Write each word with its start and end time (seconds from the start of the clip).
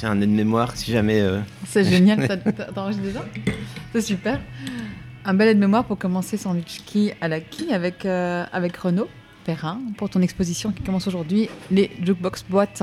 j'ai 0.00 0.06
un 0.06 0.20
aide-mémoire 0.20 0.76
si 0.76 0.92
jamais. 0.92 1.20
euh, 1.20 1.40
C'est 1.66 1.84
génial, 1.84 2.28
t'enregistres 2.74 3.04
déjà 3.06 3.24
C'est 3.92 4.00
super. 4.00 4.40
Un 5.24 5.34
bel 5.34 5.48
aide-mémoire 5.48 5.84
pour 5.84 5.98
commencer 5.98 6.36
Sandwich 6.36 6.80
Key 6.86 7.14
à 7.20 7.28
la 7.28 7.40
Key 7.40 7.72
avec, 7.72 8.04
euh, 8.06 8.44
avec 8.52 8.76
Renaud 8.76 9.08
Perrin 9.44 9.80
pour 9.96 10.08
ton 10.10 10.22
exposition 10.22 10.72
qui 10.72 10.82
commence 10.82 11.06
aujourd'hui, 11.08 11.48
les 11.70 11.90
Jukebox 12.02 12.44
Boîtes. 12.48 12.82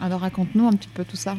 Alors 0.00 0.20
raconte-nous 0.20 0.66
un 0.66 0.72
petit 0.72 0.88
peu 0.92 1.04
tout 1.04 1.16
ça, 1.16 1.36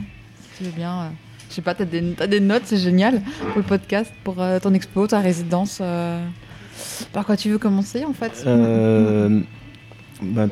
si 0.54 0.58
tu 0.60 0.64
veux 0.64 0.76
bien. 0.76 0.94
euh, 1.02 1.10
je 1.50 1.56
sais 1.56 1.62
pas, 1.62 1.76
t'as 1.76 1.86
des, 1.86 2.14
t'as 2.14 2.26
des 2.28 2.40
notes, 2.40 2.64
c'est 2.66 2.78
génial 2.78 3.22
pour 3.50 3.58
le 3.58 3.64
podcast, 3.64 4.12
pour 4.24 4.38
ton 4.62 4.74
expo, 4.74 5.06
ta 5.06 5.20
résidence. 5.20 5.82
Par 7.12 7.26
quoi 7.26 7.38
tu 7.38 7.50
veux 7.50 7.58
commencer 7.60 8.06
en 8.06 8.14
fait? 8.14 8.44
Bah, 10.22 10.48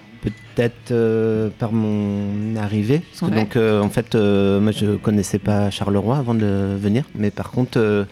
Peut-être 0.61 0.91
euh, 0.91 1.49
par 1.57 1.71
mon 1.73 2.55
arrivée. 2.55 2.99
Parce 2.99 3.21
que 3.21 3.35
Ouais. 3.35 3.41
donc, 3.41 3.55
euh, 3.55 3.81
en 3.81 3.89
fait, 3.89 4.13
euh, 4.13 4.59
moi, 4.59 4.71
je 4.71 4.95
connaissais 4.95 5.39
pas 5.39 5.71
Charleroi 5.71 6.17
avant 6.17 6.35
de 6.35 6.75
venir. 6.79 7.03
Mais 7.15 7.31
par 7.31 7.49
contre, 7.49 8.05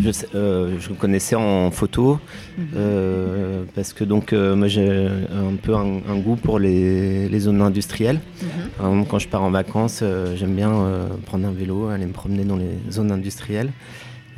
je, 0.00 0.10
je 0.80 0.92
connaissais 0.94 1.36
en 1.36 1.70
photo. 1.70 2.18
Mhm. 2.58 3.66
parce 3.76 3.92
que 3.92 4.02
donc, 4.02 4.32
moi, 4.32 4.66
j'ai 4.66 4.88
un 5.32 5.54
peu 5.62 5.76
un, 5.76 6.00
un 6.08 6.16
goût 6.18 6.34
pour 6.34 6.58
les, 6.58 7.28
les 7.28 7.38
zones 7.40 7.62
industrielles. 7.62 8.18
Mhm. 8.42 8.48
Par 8.78 8.86
exemple, 8.88 9.08
quand 9.08 9.20
je 9.20 9.28
pars 9.28 9.44
en 9.44 9.52
vacances, 9.52 10.02
j'aime 10.34 10.56
bien 10.56 10.72
prendre 11.26 11.46
un 11.46 11.52
vélo, 11.52 11.86
aller 11.86 12.06
me 12.06 12.12
promener 12.12 12.42
dans 12.44 12.56
les 12.56 12.72
zones 12.90 13.12
industrielles. 13.12 13.70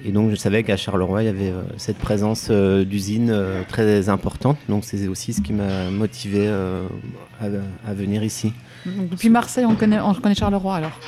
Et 0.06 0.12
donc, 0.12 0.30
je 0.30 0.34
savais 0.36 0.62
qu'à 0.64 0.76
Charleroi, 0.76 1.22
il 1.22 1.26
y 1.26 1.28
avait 1.28 1.48
euh, 1.50 1.62
cette 1.78 1.96
présence 1.96 2.48
euh, 2.50 2.84
d'usines 2.84 3.30
euh, 3.30 3.62
très 3.66 4.08
importante. 4.10 4.58
Donc, 4.68 4.84
c'est 4.84 5.08
aussi 5.08 5.32
ce 5.32 5.40
qui 5.40 5.52
m'a 5.54 5.88
motivé 5.90 6.46
à, 6.48 7.46
à 7.88 7.94
venir 7.94 8.22
ici. 8.22 8.52
Donc, 8.84 9.08
depuis 9.08 9.30
Marseille, 9.30 9.64
on 9.64 9.74
connaît, 9.74 9.98
on 10.00 10.12
connaît 10.12 10.34
Charleroi 10.34 10.76
alors? 10.76 11.00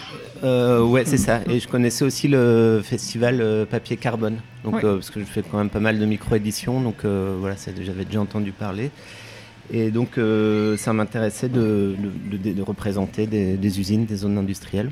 Euh, 0.44 0.82
ouais, 0.82 1.04
c'est 1.04 1.18
ça. 1.18 1.40
Et 1.50 1.60
je 1.60 1.68
connaissais 1.68 2.04
aussi 2.06 2.26
le 2.26 2.80
festival 2.82 3.66
Papier 3.70 3.96
Carbone. 3.98 4.36
Donc, 4.64 4.82
euh, 4.82 4.94
parce 4.94 5.10
que 5.10 5.20
je 5.20 5.24
fais 5.26 5.42
quand 5.42 5.58
même 5.58 5.68
pas 5.70 5.80
mal 5.80 5.98
de 5.98 6.04
micro-éditions. 6.06 6.80
Donc, 6.80 7.04
euh, 7.04 7.36
voilà, 7.38 7.56
j'avais 7.82 8.06
déjà 8.06 8.20
entendu 8.20 8.52
parler. 8.52 8.90
Et 9.70 9.90
donc, 9.90 10.18
ça 10.78 10.92
m'intéressait 10.94 11.48
de, 11.50 11.96
de- 12.30 12.36
de- 12.38 12.52
de 12.54 12.62
représenter 12.62 13.26
des, 13.26 13.56
des 13.56 13.80
usines, 13.80 14.04
des 14.06 14.16
zones 14.16 14.38
industrielles. 14.38 14.90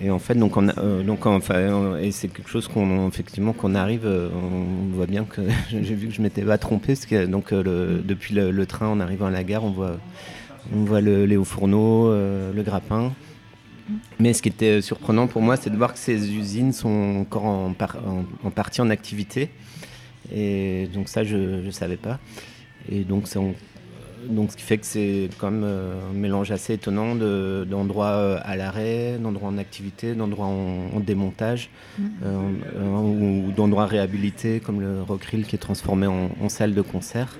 Et 0.00 0.10
en 0.10 0.18
fait, 0.18 0.34
donc, 0.34 0.56
euh, 0.58 1.02
donc 1.02 1.24
enfin, 1.24 1.54
euh, 1.54 1.98
et 1.98 2.10
c'est 2.10 2.28
quelque 2.28 2.50
chose 2.50 2.68
qu'on 2.68 3.08
effectivement 3.08 3.54
qu'on 3.54 3.74
arrive, 3.74 4.04
euh, 4.04 4.28
on 4.34 4.94
voit 4.94 5.06
bien 5.06 5.24
que 5.24 5.40
j'ai 5.70 5.94
vu 5.94 6.08
que 6.08 6.14
je 6.14 6.20
m'étais 6.20 6.42
pas 6.42 6.58
trompé, 6.58 6.88
parce 6.88 7.06
que 7.06 7.24
donc 7.24 7.54
depuis 7.54 8.34
le, 8.34 8.66
train 8.66 8.88
en 8.88 9.00
arrivant 9.00 9.26
à 9.26 9.30
la 9.30 9.42
gare, 9.42 9.64
on 9.64 9.70
voit, 9.70 9.96
on 10.74 10.84
voit 10.84 11.00
le, 11.00 11.24
les 11.24 11.36
hauts 11.38 11.44
fourneaux, 11.44 12.10
le 12.12 12.62
grappin. 12.62 13.12
Mais 14.18 14.32
ce 14.32 14.42
qui 14.42 14.48
était 14.48 14.82
surprenant 14.82 15.28
pour 15.28 15.40
moi, 15.40 15.56
c'est 15.56 15.70
de 15.70 15.76
voir 15.76 15.92
que 15.92 15.98
ces 15.98 16.32
usines 16.34 16.72
sont 16.72 17.16
encore 17.20 17.44
en, 17.44 17.72
par- 17.72 17.96
en- 18.06 18.24
en 18.46 18.50
partie 18.50 18.80
en 18.80 18.90
activité. 18.90 19.48
Et 20.34 20.88
donc 20.92 21.08
ça, 21.08 21.22
je 21.22 21.36
ne 21.64 21.70
savais 21.70 21.96
pas. 21.96 22.18
Et 22.90 23.04
donc, 23.04 23.28
c'est 23.28 23.38
donc 24.28 24.52
ce 24.52 24.56
qui 24.56 24.62
fait 24.62 24.78
que 24.78 24.86
c'est 24.86 25.28
quand 25.38 25.50
même 25.50 25.64
euh, 25.64 25.94
un 26.10 26.14
mélange 26.14 26.50
assez 26.50 26.74
étonnant 26.74 27.14
de- 27.14 27.66
d'endroits 27.68 28.06
euh, 28.16 28.38
à 28.42 28.56
l'arrêt, 28.56 29.18
d'endroits 29.18 29.48
en 29.48 29.58
activité, 29.58 30.14
d'endroits 30.14 30.46
en, 30.46 30.88
en 30.94 31.00
démontage, 31.00 31.70
Mhm. 31.98 32.08
euh, 32.24 32.98
ou, 32.98 33.48
ou 33.48 33.52
d'endroits 33.52 33.86
réhabilités 33.86 34.60
comme 34.60 34.80
le 34.80 35.02
Rockrill 35.02 35.46
qui 35.46 35.56
est 35.56 35.58
transformé 35.60 36.06
en, 36.06 36.30
en 36.42 36.48
salle 36.48 36.74
de 36.74 36.82
concert. 36.82 37.38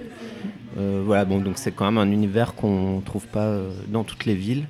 Euh, 0.79 1.03
voilà, 1.05 1.25
bon, 1.25 1.41
donc 1.41 1.59
c'est 1.59 1.73
quand 1.73 1.87
même 1.87 1.99
un 1.99 2.11
univers 2.11 2.55
qu'on 2.55 2.97
ne 2.97 3.01
trouve 3.03 3.27
pas 3.27 3.59
dans 3.89 4.05
toutes 4.05 4.25
les 4.27 4.35
villes. 4.35 4.65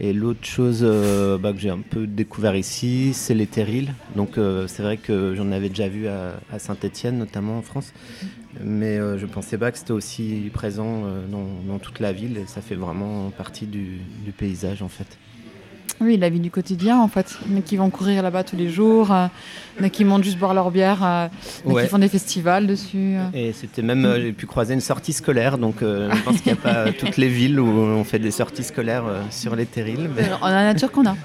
Et 0.00 0.12
l'autre 0.12 0.44
chose 0.44 0.80
euh, 0.82 1.38
bah, 1.38 1.52
que 1.52 1.60
j'ai 1.60 1.70
un 1.70 1.78
peu 1.78 2.06
découvert 2.08 2.56
ici, 2.56 3.12
c'est 3.14 3.34
les 3.34 3.46
terrils. 3.46 3.94
Donc 4.16 4.38
euh, 4.38 4.66
c'est 4.66 4.82
vrai 4.82 4.96
que 4.96 5.34
j'en 5.36 5.52
avais 5.52 5.68
déjà 5.68 5.86
vu 5.88 6.08
à, 6.08 6.34
Saint-Étienne, 6.58 7.16
notamment 7.18 7.58
en 7.58 7.62
France, 7.62 7.92
mais 8.62 8.98
euh, 8.98 9.18
je 9.18 9.26
pensais 9.26 9.58
pas 9.58 9.70
que 9.72 9.78
c'était 9.78 9.92
aussi 9.92 10.50
présent 10.52 11.02
euh, 11.04 11.26
dans, 11.30 11.46
dans 11.72 11.78
toute 11.78 12.00
la 12.00 12.12
ville. 12.12 12.36
Et 12.38 12.46
ça 12.46 12.60
fait 12.60 12.74
vraiment 12.76 13.30
partie 13.30 13.66
du, 13.66 13.98
du 14.24 14.32
paysage 14.32 14.82
en 14.82 14.88
fait. 14.88 15.06
Oui, 16.00 16.16
la 16.16 16.28
vie 16.28 16.40
du 16.40 16.50
quotidien 16.50 16.98
en 16.98 17.06
fait. 17.06 17.38
A 17.56 17.60
qui 17.60 17.76
vont 17.76 17.88
courir 17.88 18.22
là-bas 18.24 18.42
tous 18.42 18.56
les 18.56 18.68
jours, 18.68 19.12
euh, 19.12 19.26
en 19.80 19.84
a 19.84 19.88
qui 19.88 20.04
montent 20.04 20.24
juste 20.24 20.38
boire 20.38 20.52
leur 20.52 20.72
bière, 20.72 21.04
euh, 21.04 21.28
Ouais. 21.64 21.84
qui 21.84 21.88
font 21.88 21.98
des 21.98 22.08
festivals 22.08 22.66
dessus. 22.66 23.14
euh. 23.16 23.26
Et 23.32 23.52
c'était 23.52 23.80
même, 23.82 24.04
euh, 24.04 24.20
j'ai 24.20 24.32
pu 24.32 24.46
croiser 24.46 24.74
une 24.74 24.80
sortie 24.80 25.12
scolaire. 25.12 25.56
Donc 25.56 25.82
euh, 25.82 26.10
je 26.12 26.22
pense 26.22 26.40
qu'il 26.40 26.52
n'y 26.52 26.58
a 26.58 26.60
pas 26.60 26.92
toutes 26.92 27.16
les 27.16 27.28
villes 27.28 27.60
où 27.60 27.66
on 27.68 28.02
fait 28.02 28.18
des 28.18 28.32
sorties 28.32 28.64
scolaires 28.64 29.04
euh, 29.06 29.22
sur 29.30 29.54
les 29.54 29.66
terrils. 29.66 30.10
mais- 30.16 30.24
On 30.42 30.46
a 30.46 30.50
la 30.50 30.64
nature 30.72 30.90
qu'on 30.90 31.06
a. 31.06 31.16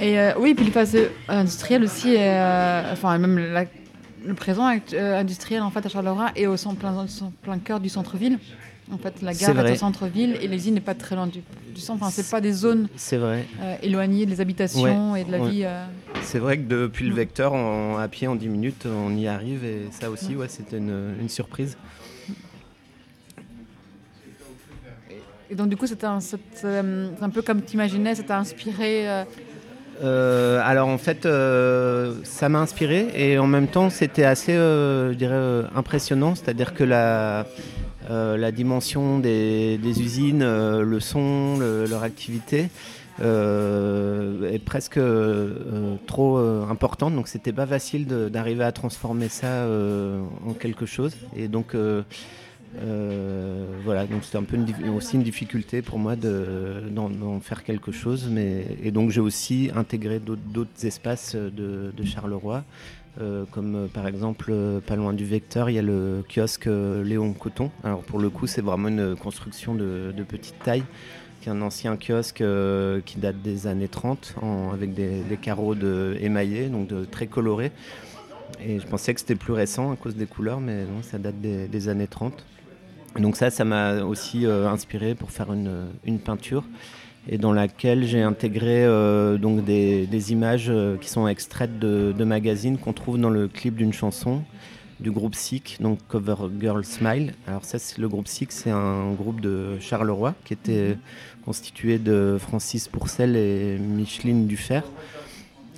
Et 0.00 0.20
euh, 0.20 0.32
oui, 0.38 0.54
puis 0.54 0.66
le 0.66 0.70
passé 0.72 1.08
industriel 1.28 1.82
aussi, 1.82 2.14
euh, 2.16 2.92
enfin 2.92 3.18
même 3.18 3.38
la- 3.52 3.64
le 4.24 4.34
présent 4.34 4.66
act- 4.66 4.94
euh, 4.94 5.18
industriel 5.20 5.62
en 5.62 5.70
fait 5.70 5.84
à 5.84 5.88
Charleroi 5.88 6.30
et 6.36 6.46
au 6.46 6.56
centre, 6.56 6.78
plein, 6.78 7.06
plein 7.42 7.58
cœur 7.58 7.80
du 7.80 7.88
centre-ville. 7.88 8.38
En 8.92 8.98
fait, 8.98 9.22
la 9.22 9.32
gare 9.32 9.58
est, 9.66 9.72
au 9.72 9.76
centre-ville 9.76 10.36
et 10.42 10.46
l'usine 10.46 10.74
n'est 10.74 10.80
pas 10.80 10.94
très 10.94 11.16
loin 11.16 11.26
du, 11.26 11.40
du 11.74 11.80
centre. 11.80 12.02
Enfin, 12.02 12.10
c'est 12.10 12.30
pas 12.30 12.42
des 12.42 12.52
zones 12.52 12.88
C'est 12.96 13.16
vrai. 13.16 13.46
euh, 13.62 13.76
éloignées 13.82 14.26
des 14.26 14.40
habitations 14.42 15.16
et 15.16 15.24
de 15.24 15.32
la 15.32 15.38
ouais. 15.40 15.50
vie. 15.50 15.62
euh. 15.64 15.86
C'est 16.22 16.38
vrai 16.38 16.58
que 16.58 16.64
depuis 16.68 17.06
le 17.08 17.14
vecteur, 17.14 17.54
en- 17.54 17.96
à 17.96 18.08
pied 18.08 18.28
en 18.28 18.36
10 18.36 18.48
minutes, 18.48 18.86
on 18.86 19.16
y 19.16 19.26
arrive 19.26 19.64
et 19.64 19.86
ça 19.90 20.10
aussi, 20.10 20.36
ouais, 20.36 20.48
c'était 20.48 20.76
une, 20.78 21.14
une 21.18 21.28
surprise. 21.30 21.78
Et 25.50 25.54
donc 25.54 25.68
du 25.68 25.76
coup, 25.76 25.86
c'était 25.86 26.06
un, 26.06 26.18
euh, 26.64 27.10
un 27.20 27.30
peu 27.30 27.42
comme 27.42 27.62
tu 27.62 27.74
imaginais, 27.74 28.14
ça 28.14 28.22
t'a 28.22 28.38
inspiré. 28.38 29.08
euh, 29.08 29.24
Euh, 30.02 30.60
alors 30.64 30.88
en 30.88 30.98
fait, 30.98 31.26
euh, 31.26 32.14
ça 32.24 32.48
m'a 32.48 32.60
inspiré 32.60 33.08
et 33.14 33.38
en 33.38 33.46
même 33.46 33.68
temps, 33.68 33.90
c'était 33.90 34.24
assez, 34.24 34.54
euh, 34.56 35.62
impressionnant. 35.74 36.34
C'est-à-dire 36.34 36.74
que 36.74 36.84
la, 36.84 37.46
la 38.10 38.52
dimension 38.52 39.18
des, 39.18 39.78
usines, 39.82 40.44
le 40.44 41.00
son, 41.00 41.58
le- 41.58 41.86
leur 41.86 42.02
activité 42.02 42.68
est 43.22 44.64
presque 44.64 44.98
trop 46.06 46.36
importante. 46.68 47.14
Donc 47.14 47.28
c'était 47.28 47.52
pas 47.52 47.66
facile 47.66 48.06
d'arriver 48.06 48.64
à 48.64 48.72
transformer 48.72 49.28
ça 49.28 49.66
en 50.46 50.52
quelque 50.52 50.84
chose. 50.86 51.16
Et 51.36 51.48
donc 51.48 51.74
euh, 52.82 53.64
voilà, 53.84 54.06
donc 54.06 54.24
c'était 54.24 54.38
un 54.38 54.42
peu 54.42 54.56
aussi 54.94 55.16
une 55.16 55.22
difficulté 55.22 55.82
pour 55.82 55.98
moi 55.98 56.16
de- 56.16 56.82
d'en 56.90 57.08
d'en 57.10 57.40
faire 57.40 57.62
quelque 57.64 57.92
chose. 57.92 58.28
Mais, 58.30 58.66
et 58.82 58.90
donc 58.90 59.10
j'ai 59.10 59.20
aussi 59.20 59.70
intégré 59.74 60.20
d'autres 60.20 60.84
espaces 60.84 61.34
de, 61.36 61.92
de 61.96 62.04
Charleroi, 62.04 62.64
euh, 63.20 63.44
comme 63.50 63.74
euh, 63.76 63.86
par 63.86 64.06
exemple 64.08 64.52
pas 64.86 64.96
loin 64.96 65.12
du 65.12 65.24
Vecteur, 65.24 65.70
il 65.70 65.74
y 65.74 65.78
a 65.78 65.82
le 65.82 66.24
kiosque 66.28 66.66
Léon 66.66 67.32
Coton. 67.32 67.70
Alors 67.84 68.02
pour 68.02 68.18
le 68.18 68.30
coup, 68.30 68.46
c'est 68.46 68.62
vraiment 68.62 68.88
une 68.88 69.14
construction 69.16 69.74
de, 69.74 70.12
de 70.16 70.22
petite 70.24 70.58
taille, 70.64 70.84
un 71.46 71.60
ancien 71.60 71.96
kiosque 71.98 72.42
qui 73.04 73.18
date 73.18 73.42
des 73.42 73.66
années 73.66 73.88
30, 73.88 74.34
en- 74.40 74.72
avec 74.72 74.94
des, 74.94 75.22
carreaux 75.40 75.74
de, 75.74 76.16
émaillés, 76.20 76.68
donc 76.68 76.86
de, 76.88 77.04
très 77.04 77.26
colorés. 77.26 77.70
Et 78.66 78.78
je 78.80 78.86
pensais 78.86 79.12
que 79.12 79.20
c'était 79.20 79.34
plus 79.34 79.52
récent 79.52 79.92
à 79.92 79.96
cause 79.96 80.16
des 80.16 80.26
couleurs, 80.26 80.60
mais 80.60 80.84
non, 80.84 81.02
ça 81.02 81.18
date 81.18 81.40
des 81.40 81.88
années 81.88 82.06
30. 82.06 82.46
Donc 83.18 83.36
ça, 83.36 83.50
ça 83.50 83.64
m'a 83.64 84.02
aussi 84.02 84.44
euh, 84.44 84.68
inspiré 84.68 85.14
pour 85.14 85.30
faire 85.30 85.52
une, 85.52 85.86
une 86.04 86.18
peinture 86.18 86.64
et 87.28 87.38
dans 87.38 87.52
laquelle 87.52 88.04
j'ai 88.04 88.22
intégré 88.22 88.84
euh, 88.84 89.38
donc 89.38 89.64
des, 89.64 90.06
des 90.06 90.32
images 90.32 90.66
euh, 90.68 90.96
qui 90.98 91.08
sont 91.08 91.26
extraites 91.26 91.78
de, 91.78 92.12
de 92.16 92.24
magazines 92.24 92.76
qu'on 92.76 92.92
trouve 92.92 93.18
dans 93.18 93.30
le 93.30 93.48
clip 93.48 93.76
d'une 93.76 93.92
chanson 93.92 94.42
du 95.00 95.10
groupe 95.10 95.34
Sick, 95.34 95.78
donc 95.80 95.98
Cover 96.08 96.36
Girl 96.60 96.84
Smile. 96.84 97.34
Alors 97.46 97.64
ça, 97.64 97.78
c'est 97.78 97.98
le 97.98 98.08
groupe 98.08 98.28
Sick, 98.28 98.52
c'est 98.52 98.70
un 98.70 99.12
groupe 99.12 99.40
de 99.40 99.78
Charleroi 99.80 100.34
qui 100.44 100.52
était 100.52 100.96
constitué 101.44 101.98
de 101.98 102.36
Francis 102.38 102.88
Pourcel 102.88 103.36
et 103.36 103.78
Micheline 103.78 104.46
Dufer 104.46 104.80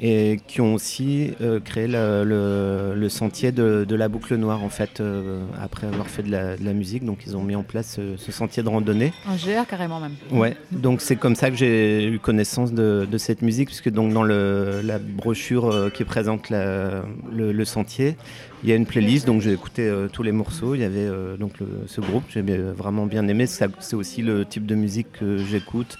et 0.01 0.39
qui 0.47 0.61
ont 0.61 0.75
aussi 0.75 1.33
euh, 1.41 1.59
créé 1.59 1.87
le, 1.87 2.23
le- 2.25 2.95
le 2.95 3.09
sentier 3.09 3.51
de, 3.51 3.85
de 3.89 3.95
la 3.97 4.09
boucle 4.09 4.37
noire 4.37 4.63
en 4.63 4.69
fait 4.69 5.01
euh, 5.01 5.41
après 5.61 5.87
avoir 5.87 6.07
fait 6.09 6.23
de 6.23 6.31
la, 6.31 6.57
de 6.57 6.65
la 6.65 6.73
musique. 6.75 7.05
Donc 7.05 7.21
ils 7.27 7.37
ont 7.37 7.43
mis 7.43 7.57
en 7.57 7.63
place 7.63 7.97
euh, 7.99 8.15
ce 8.19 8.31
sentier 8.33 8.63
de 8.63 8.69
randonnée. 8.69 9.13
Un 9.27 9.37
GR 9.37 9.67
carrément 9.67 9.99
même. 10.01 10.15
ouais. 10.31 10.57
Donc 10.71 11.01
c'est 11.01 11.17
comme 11.17 11.35
ça 11.35 11.51
que 11.51 11.57
j'ai 11.57 12.05
eu 12.07 12.19
connaissance 12.19 12.73
de, 12.73 13.07
de 13.11 13.19
cette 13.19 13.41
musique 13.43 13.69
puisque 13.69 13.89
donc 13.91 14.13
dans 14.13 14.23
le, 14.23 14.81
la 14.85 14.99
brochure 14.99 15.91
qui 15.95 16.05
présente 16.05 16.51
la- 16.51 17.03
le, 17.33 17.65
sentier 17.65 18.17
il 18.63 18.69
y 18.71 18.73
a 18.73 18.77
une 18.77 18.87
playlist. 18.87 19.27
Donc 19.27 19.41
j'ai 19.41 19.53
écouté 19.53 19.83
euh, 19.89 20.09
tous 20.13 20.23
les 20.23 20.33
morceaux. 20.33 20.75
Il 20.75 20.81
y 20.83 20.85
avait 20.85 21.09
donc 21.39 21.53
ce 21.87 22.01
groupe. 22.01 22.25
J'ai 22.29 22.43
vraiment 22.43 23.07
bien 23.07 23.27
aimé. 23.29 23.47
C'est 23.47 23.95
aussi 23.95 24.23
le 24.23 24.45
type 24.45 24.67
de 24.67 24.75
musique 24.75 25.11
que 25.13 25.39
j'écoute 25.39 25.97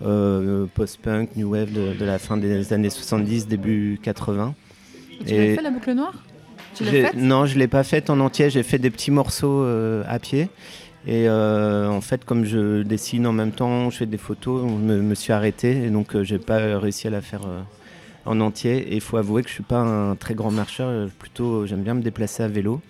post-punk, 0.00 1.36
new 1.36 1.50
wave 1.50 1.72
de, 1.72 1.94
de 1.94 2.04
la 2.04 2.18
fin 2.18 2.36
des 2.36 2.72
années 2.72 2.90
70, 2.90 3.46
début 3.46 3.98
80. 4.02 4.54
Et 5.20 5.24
tu 5.24 5.34
l'as 5.34 5.54
fait 5.56 5.62
la 5.62 5.70
boucle 5.70 5.92
noire? 5.92 6.14
Tu 6.74 6.84
faite? 6.84 7.14
Non, 7.14 7.46
je 7.46 7.58
l'ai 7.58 7.68
pas 7.68 7.84
faite 7.84 8.10
en 8.10 8.20
entier. 8.20 8.50
J'ai 8.50 8.62
fait 8.62 8.78
des 8.78 8.90
petits 8.90 9.10
morceaux 9.10 9.62
euh, 9.62 10.02
à 10.08 10.18
pied. 10.18 10.48
Et 11.06 11.30
en 11.30 12.00
fait, 12.02 12.26
comme 12.26 12.44
je 12.44 12.82
dessine 12.82 13.26
en 13.26 13.32
même 13.32 13.52
temps, 13.52 13.88
je 13.88 13.96
fais 13.96 14.06
des 14.06 14.18
photos, 14.18 14.62
je 14.68 14.92
me, 14.94 15.14
suis 15.14 15.32
arrêté 15.32 15.84
et 15.84 15.88
donc 15.88 16.20
j'ai 16.22 16.38
pas 16.38 16.78
réussi 16.78 17.06
à 17.06 17.10
la 17.10 17.22
faire 17.22 17.40
en 18.26 18.38
entier. 18.40 18.76
Et 18.76 18.96
il 18.96 19.00
faut 19.00 19.16
avouer 19.16 19.42
que 19.42 19.48
je 19.48 19.54
suis 19.54 19.62
pas 19.62 19.78
un 19.78 20.14
très 20.14 20.34
grand 20.34 20.50
marcheur, 20.50 21.08
plutôt 21.18 21.64
j'aime 21.64 21.82
bien 21.82 21.94
me 21.94 22.02
déplacer 22.02 22.42
à 22.42 22.48
vélo. 22.48 22.82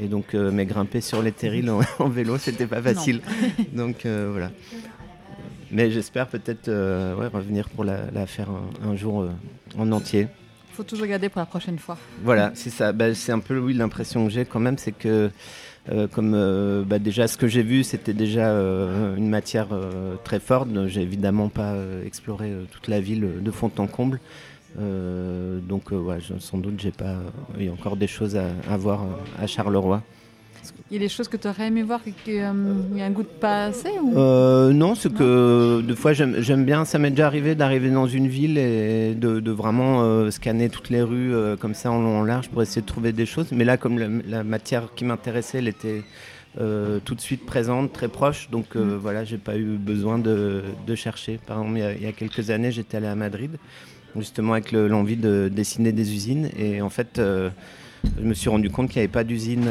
Et 0.00 0.06
donc, 0.06 0.34
mais 0.34 0.66
grimper 0.66 1.00
sur 1.00 1.20
les 1.20 1.32
terrils 1.32 1.68
en, 1.68 1.80
en 1.98 2.08
vélo, 2.08 2.38
c'était 2.38 2.68
pas 2.68 2.80
facile. 2.80 3.22
donc 3.72 4.06
voilà. 4.06 4.52
Mais 5.70 5.90
j'espère 5.90 6.28
peut-être 6.28 6.70
revenir 6.70 7.68
pour 7.68 7.84
la, 7.84 8.26
faire 8.26 8.48
un, 8.82 8.96
jour 8.96 9.28
en 9.76 9.92
entier 9.92 10.28
faut 10.78 10.84
toujours 10.84 11.08
garder 11.08 11.28
pour 11.28 11.40
la 11.40 11.46
prochaine 11.46 11.76
fois. 11.76 11.98
Voilà, 12.22 12.52
c'est 12.54 12.70
ça. 12.70 12.92
Bah, 12.92 13.12
c'est 13.12 13.32
un 13.32 13.40
peu 13.40 13.58
oui, 13.58 13.74
l'impression 13.74 14.24
que 14.24 14.30
j'ai 14.30 14.44
quand 14.44 14.60
même, 14.60 14.78
c'est 14.78 14.92
que 14.92 15.28
euh, 15.90 16.06
comme 16.06 16.34
euh, 16.34 16.84
bah, 16.86 17.00
déjà 17.00 17.26
ce 17.26 17.36
que 17.36 17.48
j'ai 17.48 17.62
vu, 17.62 17.82
c'était 17.82 18.12
déjà 18.12 18.50
euh, 18.50 19.16
une 19.16 19.28
matière 19.28 19.68
très 20.22 20.38
forte. 20.38 20.68
J'ai 20.86 21.02
évidemment 21.02 21.48
pas 21.48 21.74
exploré 22.06 22.52
toute 22.70 22.86
la 22.86 23.00
ville 23.00 23.42
de 23.42 23.50
fond 23.50 23.72
en 23.78 23.88
comble. 23.88 24.20
donc 24.76 25.90
ouais, 25.90 26.18
sans 26.38 26.58
doute 26.58 26.78
j'ai 26.78 26.92
pas. 26.92 27.16
Il 27.58 27.64
y 27.64 27.68
a 27.68 27.72
encore 27.72 27.96
des 27.96 28.06
choses 28.06 28.36
à, 28.36 28.46
à 28.70 28.76
voir 28.76 29.04
à 29.40 29.48
Charleroi. 29.48 30.02
Il 30.90 30.94
y 30.94 30.96
a 30.96 31.00
des 31.00 31.08
choses 31.08 31.28
que 31.28 31.36
tu 31.36 31.48
aurais 31.48 31.66
aimé 31.66 31.82
voir 31.82 32.00
qu'il 32.02 32.34
y 32.34 32.40
a 32.40 32.50
un 32.50 33.10
goût 33.10 33.22
de 33.22 33.28
pas 33.28 33.66
assez 33.66 33.90
euh, 34.16 34.72
Non, 34.72 34.94
c'est 34.94 35.12
que 35.12 35.82
des 35.86 35.94
fois 35.94 36.12
j'aime 36.12 36.64
bien, 36.64 36.84
ça 36.84 36.98
m'est 36.98 37.10
déjà 37.10 37.26
arrivé 37.26 37.54
d'arriver 37.54 37.90
dans 37.90 38.06
une 38.06 38.28
ville 38.28 38.58
et 38.58 39.14
de, 39.14 39.50
vraiment 39.50 40.02
euh, 40.02 40.30
scanner 40.30 40.68
toutes 40.68 40.90
les 40.90 41.02
rues 41.02 41.34
euh, 41.34 41.56
comme 41.56 41.74
ça 41.74 41.90
en 41.90 42.00
long 42.00 42.20
en 42.20 42.24
large 42.24 42.48
pour 42.48 42.62
essayer 42.62 42.82
de 42.82 42.86
trouver 42.86 43.12
des 43.12 43.26
choses. 43.26 43.48
Mais 43.52 43.64
là, 43.64 43.76
comme 43.76 43.98
la, 43.98 44.44
matière 44.44 44.94
qui 44.94 45.04
m'intéressait, 45.04 45.58
elle 45.58 45.68
était 45.68 46.02
tout 46.56 47.14
de 47.14 47.20
suite 47.20 47.46
présente, 47.46 47.92
très 47.92 48.08
proche. 48.08 48.48
Donc 48.50 48.74
mm. 48.74 48.96
voilà, 48.96 49.24
j'ai 49.24 49.38
pas 49.38 49.56
eu 49.56 49.76
besoin 49.76 50.18
de, 50.18 50.62
chercher. 50.94 51.38
Par 51.46 51.60
exemple, 51.60 51.78
il 51.98 52.02
y, 52.02 52.06
a, 52.06 52.12
quelques 52.12 52.50
années, 52.50 52.72
j'étais 52.72 52.96
allé 52.96 53.06
à 53.06 53.14
Madrid, 53.14 53.50
justement 54.16 54.54
avec 54.54 54.72
l'envie 54.72 55.16
de 55.16 55.50
dessiner 55.52 55.92
des 55.92 56.12
usines. 56.12 56.50
Et 56.56 56.80
en 56.80 56.90
fait 56.90 57.20
je 58.04 58.24
me 58.24 58.34
suis 58.34 58.48
rendu 58.48 58.70
compte 58.70 58.88
qu'il 58.88 59.00
n'y 59.00 59.04
avait 59.04 59.12
pas 59.12 59.24
d'usine 59.24 59.68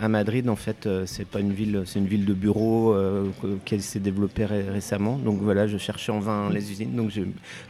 à, 0.00 0.08
Madrid. 0.08 0.48
En 0.48 0.56
fait, 0.56 0.86
euh, 0.86 1.04
c'est 1.06 1.26
pas 1.26 1.40
une 1.40 1.52
ville, 1.52 1.82
c'est 1.86 1.98
une 1.98 2.06
ville 2.06 2.24
de 2.24 2.34
bureaux 2.34 2.92
euh, 2.92 3.26
qui 3.64 3.80
s'est 3.80 4.00
développée 4.00 4.44
récemment. 4.44 5.16
Donc 5.16 5.40
voilà, 5.40 5.66
je 5.66 5.78
cherchais 5.78 6.12
en 6.12 6.20
vain 6.20 6.50
les 6.50 6.70
usines. 6.70 6.94
Donc 6.94 7.10
j'ai 7.10 7.26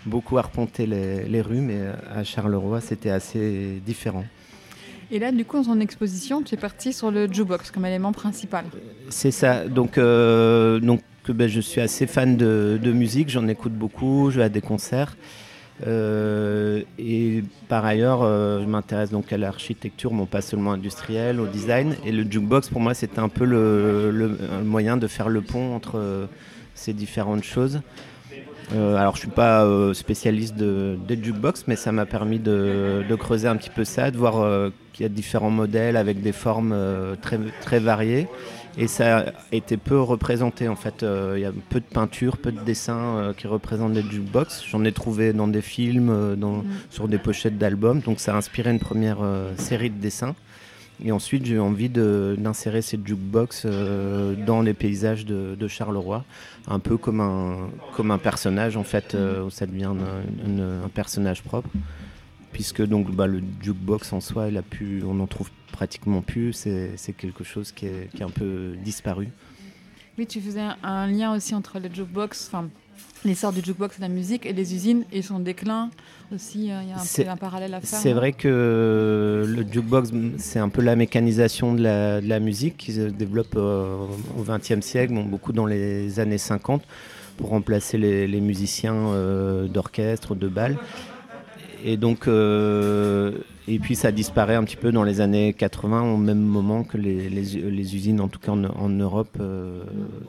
beaucoup 0.06 0.38
arpenté 0.38 0.86
les, 0.86 1.24
les, 1.24 1.40
rues, 1.40 1.60
mais 1.60 1.80
à 2.14 2.24
Charleroi, 2.24 2.80
c'était 2.80 3.10
assez 3.10 3.80
différent. 3.84 4.24
Et 5.10 5.18
là, 5.18 5.32
du 5.32 5.44
coup, 5.44 5.56
dans 5.56 5.74
ton 5.74 5.80
exposition, 5.80 6.42
tu 6.42 6.54
es 6.54 6.58
parti 6.58 6.92
sur 6.92 7.10
le 7.10 7.26
jukebox 7.32 7.70
comme 7.70 7.86
élément 7.86 8.12
principal. 8.12 8.66
C'est 9.08 9.30
ça. 9.30 9.66
Donc, 9.66 9.96
euh, 9.96 10.80
donc 10.80 11.00
ben, 11.28 11.48
je 11.48 11.60
suis 11.60 11.80
assez 11.80 12.06
fan 12.06 12.36
de, 12.36 12.78
de 12.82 12.92
musique. 12.92 13.30
J'en 13.30 13.48
écoute 13.48 13.72
beaucoup. 13.72 14.30
Je 14.30 14.38
vais 14.38 14.44
à 14.44 14.48
des 14.48 14.60
concerts. 14.60 15.16
Euh, 15.86 16.82
et 16.98 17.44
par 17.69 17.84
ailleurs, 17.84 18.22
euh, 18.22 18.60
je 18.60 18.66
m'intéresse 18.66 19.10
donc 19.10 19.32
à 19.32 19.36
l'architecture, 19.36 20.12
mais 20.12 20.26
pas 20.26 20.40
seulement 20.40 20.72
industrielle, 20.72 21.40
au 21.40 21.46
design. 21.46 21.94
Et 22.04 22.12
le 22.12 22.28
jukebox, 22.28 22.69
pour 22.69 22.80
moi, 22.80 22.94
c'était 22.94 23.20
un 23.20 23.28
peu 23.28 23.44
le, 23.44 24.36
moyen 24.64 24.96
de 24.96 25.06
faire 25.06 25.28
le 25.28 25.40
pont 25.40 25.75
entre 25.75 25.98
euh, 25.98 26.26
ces 26.75 26.92
différentes 26.92 27.44
choses. 27.44 27.80
alors, 28.72 29.14
je 29.14 29.20
suis 29.20 29.28
pas 29.28 29.66
spécialiste 29.94 30.54
de, 30.54 30.98
jukebox, 31.08 31.64
mais 31.69 31.76
ça 31.76 31.90
m'a 31.92 32.06
permis 32.06 32.38
de, 32.38 33.02
de, 33.08 33.14
creuser 33.14 33.48
un 33.48 33.56
petit 33.56 33.70
peu 33.70 33.84
ça, 33.84 34.10
de 34.10 34.16
voir 34.16 34.70
qu'il 34.92 35.04
y 35.04 35.06
a 35.06 35.08
différents 35.08 35.50
modèles 35.50 35.96
avec 35.96 36.20
des 36.20 36.32
formes 36.32 36.76
très, 37.22 37.38
très 37.62 37.81
variées. 37.81 38.28
Et 38.80 38.86
ça 38.86 39.19
a 39.19 39.25
été 39.50 39.76
peu 39.76 40.00
représenté 40.00 40.69
en 40.69 40.76
fait. 40.76 41.02
Euh, 41.02 41.34
il 41.36 41.42
y 41.42 41.44
a 41.44 41.52
peu 41.69 41.80
de 41.80 41.84
peintures, 41.84 42.36
peu 42.36 42.52
de 42.52 42.60
dessins 42.60 43.16
euh, 43.16 43.32
qui 43.32 43.48
représentent 43.48 43.92
des 43.92 44.02
jukebox. 44.02 44.64
J'en 44.70 44.84
ai 44.84 44.92
trouvé 44.92 45.32
dans 45.32 45.48
des 45.48 45.62
films, 45.62 46.10
euh, 46.10 46.36
dans, 46.36 46.58
mm. 46.58 46.66
sur 46.88 47.08
des 47.08 47.19
pochettes 47.19 47.58
d'albums. 47.58 48.00
Donc 48.00 48.20
ça 48.20 48.34
a 48.34 48.36
inspiré 48.36 48.70
une 48.70 48.78
première 48.78 49.19
série 49.56 49.90
de 49.90 49.98
dessins. 49.98 50.36
Et 51.04 51.12
ensuite, 51.12 51.44
j'ai 51.44 51.54
eu 51.54 51.60
envie 51.60 51.88
d'insérer 51.88 52.82
ces 52.82 52.98
jukebox 53.04 53.66
dans 54.46 54.62
les 54.62 54.75
paysages 54.75 55.24
de, 55.26 55.69
Charleroi, 55.69 56.24
un 56.66 56.81
peu 56.81 56.96
comme 56.96 57.20
un, 57.20 57.70
comme 57.94 58.10
un 58.10 58.19
personnage 58.19 58.76
en 58.76 58.82
fait, 58.82 59.16
où 59.16 59.50
ça 59.50 59.66
devient 59.66 59.92
un 59.92 60.88
personnage 60.88 61.42
propre 61.42 61.69
puisque 62.52 62.82
donc 62.82 63.10
bah, 63.10 63.26
le 63.26 63.42
jukebox 63.62 64.12
en 64.12 64.20
soi, 64.20 64.48
il 64.48 64.56
a 64.56 64.62
pu, 64.62 65.02
on 65.06 65.14
n'en 65.14 65.26
trouve 65.26 65.50
pratiquement 65.72 66.22
plus. 66.22 66.52
C'est 66.52 67.12
quelque 67.12 67.44
chose 67.44 67.72
qui 67.72 67.86
est, 67.86 68.10
qui 68.14 68.22
est, 68.22 68.24
un 68.24 68.30
peu 68.30 68.74
disparu. 68.82 69.28
Oui, 70.18 70.26
tu 70.26 70.40
faisais 70.40 70.64
un, 70.82 71.06
lien 71.06 71.34
aussi 71.34 71.54
entre 71.54 71.78
le 71.78 71.88
jukebox, 71.92 72.48
enfin 72.48 72.68
l'essor 73.24 73.52
du 73.52 73.60
jukebox 73.60 73.98
et 73.98 74.00
la 74.00 74.08
musique 74.08 74.46
et 74.46 74.52
les 74.52 74.74
usines 74.74 75.04
et 75.12 75.22
son 75.22 75.38
déclin 75.40 75.90
aussi. 76.34 76.70
Euh, 76.70 76.82
il 76.82 76.88
y 76.88 76.92
a 76.92 76.96
un, 76.96 77.24
peu 77.24 77.30
un 77.30 77.36
parallèle 77.36 77.74
à 77.74 77.80
faire. 77.80 77.98
C'est 77.98 78.12
vrai 78.12 78.32
que 78.32 79.44
le 79.46 79.62
jukebox, 79.70 80.10
c'est 80.38 80.58
un 80.58 80.68
peu 80.68 80.82
la 80.82 80.96
mécanisation 80.96 81.74
de 81.74 81.82
la, 81.82 82.20
de 82.20 82.28
la 82.28 82.40
musique 82.40 82.76
qui 82.76 82.92
se 82.92 83.02
développe 83.02 83.54
euh, 83.56 84.06
au 84.36 84.42
XXe 84.42 84.84
siècle, 84.84 85.14
beaucoup 85.24 85.52
dans 85.52 85.66
les 85.66 86.18
années 86.18 86.38
50 86.38 86.82
pour 87.36 87.50
remplacer 87.50 87.98
les, 87.98 88.26
les 88.26 88.40
musiciens 88.40 88.94
euh, 88.94 89.68
d'orchestre, 89.68 90.34
de 90.34 90.48
bal. 90.48 90.76
Et 91.84 91.96
donc, 91.96 92.26
euh, 92.26 93.32
et 93.69 93.78
puis 93.78 93.94
ça 93.94 94.10
disparaît 94.10 94.54
un 94.54 94.64
petit 94.64 94.76
peu 94.76 94.90
dans 94.90 95.04
les 95.04 95.20
années 95.20 95.52
80, 95.52 96.02
au 96.02 96.16
même 96.16 96.40
moment 96.40 96.82
que 96.82 96.96
les, 96.96 97.56
usines, 97.94 98.20
en 98.20 98.28
tout 98.28 98.40
cas 98.40 98.52
en, 98.52 98.88
Europe, 98.88 99.36
euh, 99.40 99.82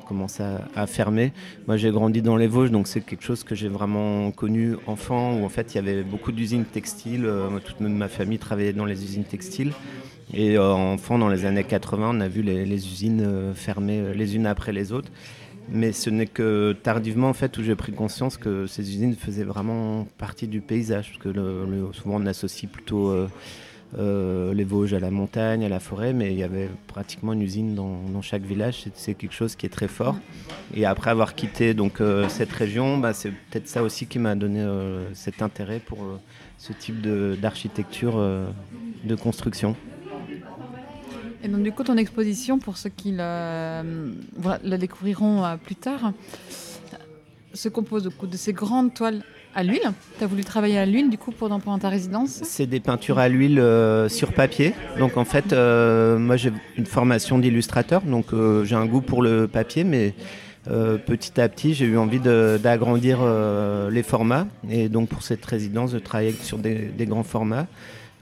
commencent 0.08 0.42
à, 0.42 0.88
fermer. 0.88 1.34
Moi, 1.68 1.78
j'ai 1.78 1.92
grandi 1.92 2.22
dans 2.22 2.38
les 2.38 2.48
Vosges, 2.48 2.72
donc 2.72 2.88
c'est 2.88 3.02
quelque 3.02 3.24
chose 3.24 3.44
que 3.44 3.56
j'ai 3.56 3.68
vraiment 3.68 4.32
connu 4.32 4.76
enfant, 4.88 5.36
où 5.36 5.46
en 5.46 5.50
fait 5.50 5.74
il 5.74 5.76
y 5.76 5.80
avait 5.80 6.04
beaucoup 6.04 6.32
d'usines 6.32 6.66
textiles. 6.66 7.26
Euh, 7.26 7.50
toute 7.64 7.80
ma 7.80 8.08
famille 8.08 8.40
travaillait 8.40 8.74
dans 8.74 8.86
les 8.86 9.04
usines 9.04 9.24
textiles. 9.24 9.72
Et 10.32 10.60
enfant, 10.60 11.18
dans 11.18 11.30
les 11.30 11.46
années 11.46 11.64
80, 11.64 12.12
on 12.14 12.22
a 12.22 12.28
vu 12.28 12.44
les 12.44 12.88
usines 12.88 13.52
fermer 13.56 14.14
les 14.14 14.36
unes 14.36 14.46
après 14.46 14.72
les 14.72 14.92
autres. 14.92 15.10
Mais 15.72 15.92
ce 15.92 16.10
n'est 16.10 16.26
que 16.26 16.76
tardivement 16.84 17.30
en 17.30 17.34
fait 17.34 17.58
où 17.58 17.64
j'ai 17.64 17.76
pris 17.76 17.92
conscience 17.92 18.38
que 18.38 18.66
ces 18.66 18.82
usines 18.82 19.16
faisaient 19.16 19.44
vraiment 19.44 20.08
partie 20.18 20.48
du 20.48 20.62
paysage, 20.62 21.12
parce 21.12 21.34
que 21.34 21.92
souvent 21.94 22.16
on 22.16 22.26
associe 22.26 22.72
plutôt 22.72 23.10
euh, 23.10 23.28
euh, 23.98 24.54
les 24.54 24.64
Vosges 24.64 24.94
à 24.94 25.00
la 25.00 25.12
montagne, 25.12 25.64
à 25.64 25.70
la 25.70 25.80
forêt, 25.80 26.12
mais 26.14 26.32
il 26.32 26.40
y 26.40 26.44
avait 26.44 26.70
pratiquement 26.88 27.34
une 27.34 27.44
usine 27.44 27.76
dans, 27.76 28.22
chaque 28.22 28.44
village. 28.44 28.86
C'est 28.96 29.14
quelque 29.14 29.34
chose 29.34 29.56
qui 29.56 29.66
est 29.66 29.70
très 29.70 29.88
fort. 29.88 30.18
Et 30.74 30.86
après 30.86 31.12
avoir 31.12 31.36
quitté 31.36 31.74
donc 31.74 32.02
euh, 32.02 32.28
cette 32.30 32.52
région, 32.52 32.98
bah, 32.98 33.14
c'est 33.14 33.30
peut-être 33.30 33.68
ça 33.68 33.84
aussi 33.84 34.08
qui 34.08 34.18
m'a 34.18 34.36
donné 34.36 34.66
cet 35.14 35.42
intérêt 35.42 35.80
pour 35.80 36.00
ce 36.58 36.74
type 36.74 37.02
d'architecture 37.40 38.18
de 39.04 39.16
construction. 39.16 39.76
Et 41.44 41.48
donc, 41.48 41.64
du 41.64 41.72
coup, 41.72 41.84
ton 41.84 41.98
exposition, 41.98 42.60
pour 42.60 42.78
ceux 42.78 42.90
qui 42.90 43.12
la, 43.12 43.84
la 44.64 44.78
découvriront 44.78 45.46
euh, 45.46 45.56
plus 45.56 45.76
tard, 45.76 46.12
se 47.54 47.70
compose 47.70 48.04
de, 48.04 48.10
de 48.26 48.38
ces 48.38 48.54
grandes 48.54 48.94
toiles 48.94 49.24
à 49.56 49.64
l'huile. 49.64 49.92
Tu 50.18 50.24
as 50.24 50.28
voulu 50.28 50.44
travailler 50.44 50.78
à 50.78 50.86
l'huile, 50.86 51.10
du 51.10 51.18
coup, 51.18 51.32
pendant, 51.32 51.60
pendant 51.60 51.80
ta 51.80 51.90
résidence 51.90 52.42
C'est 52.44 52.68
des 52.68 52.80
peintures 52.80 53.20
à 53.20 53.30
l'huile 53.30 53.60
euh, 53.60 54.10
sur 54.10 54.34
papier. 54.34 54.74
Donc, 54.98 55.16
en 55.18 55.26
fait, 55.26 55.54
euh, 55.54 56.20
moi, 56.20 56.36
j'ai 56.36 56.52
une 56.78 56.86
formation 56.86 57.40
d'illustrateur. 57.40 58.02
Donc, 58.02 58.28
j'ai 58.64 58.76
un 58.76 58.86
goût 58.86 59.02
pour 59.02 59.22
le 59.22 59.48
papier, 59.48 59.84
mais 59.84 60.14
petit 60.66 61.40
à 61.40 61.48
petit, 61.50 61.74
j'ai 61.74 61.86
eu 61.86 61.98
envie 61.98 62.20
d'agrandir 62.20 63.20
les 63.90 64.04
formats. 64.04 64.46
Et 64.70 64.90
donc, 64.90 65.08
pour 65.08 65.24
cette 65.24 65.44
résidence, 65.46 65.94
de 65.94 66.00
travailler 66.00 66.36
sur 66.44 66.58
des 66.58 67.06
grands 67.08 67.24
formats. 67.24 67.66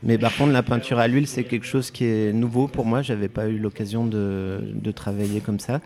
Mais 0.04 0.18
par 0.18 0.36
contre, 0.36 0.52
la 0.52 0.64
peinture 0.64 1.00
à 1.00 1.08
l'huile, 1.08 1.28
c'est 1.28 1.44
quelque 1.44 1.66
chose 1.66 1.90
qui 1.90 2.06
est 2.06 2.32
nouveau 2.32 2.68
pour 2.68 2.86
moi. 2.86 3.02
J'avais 3.02 3.30
pas 3.30 3.48
eu 3.48 3.58
l'occasion 3.58 4.06
de, 4.06 4.92
travailler 4.96 5.42
comme 5.42 5.60
ça. 5.60 5.82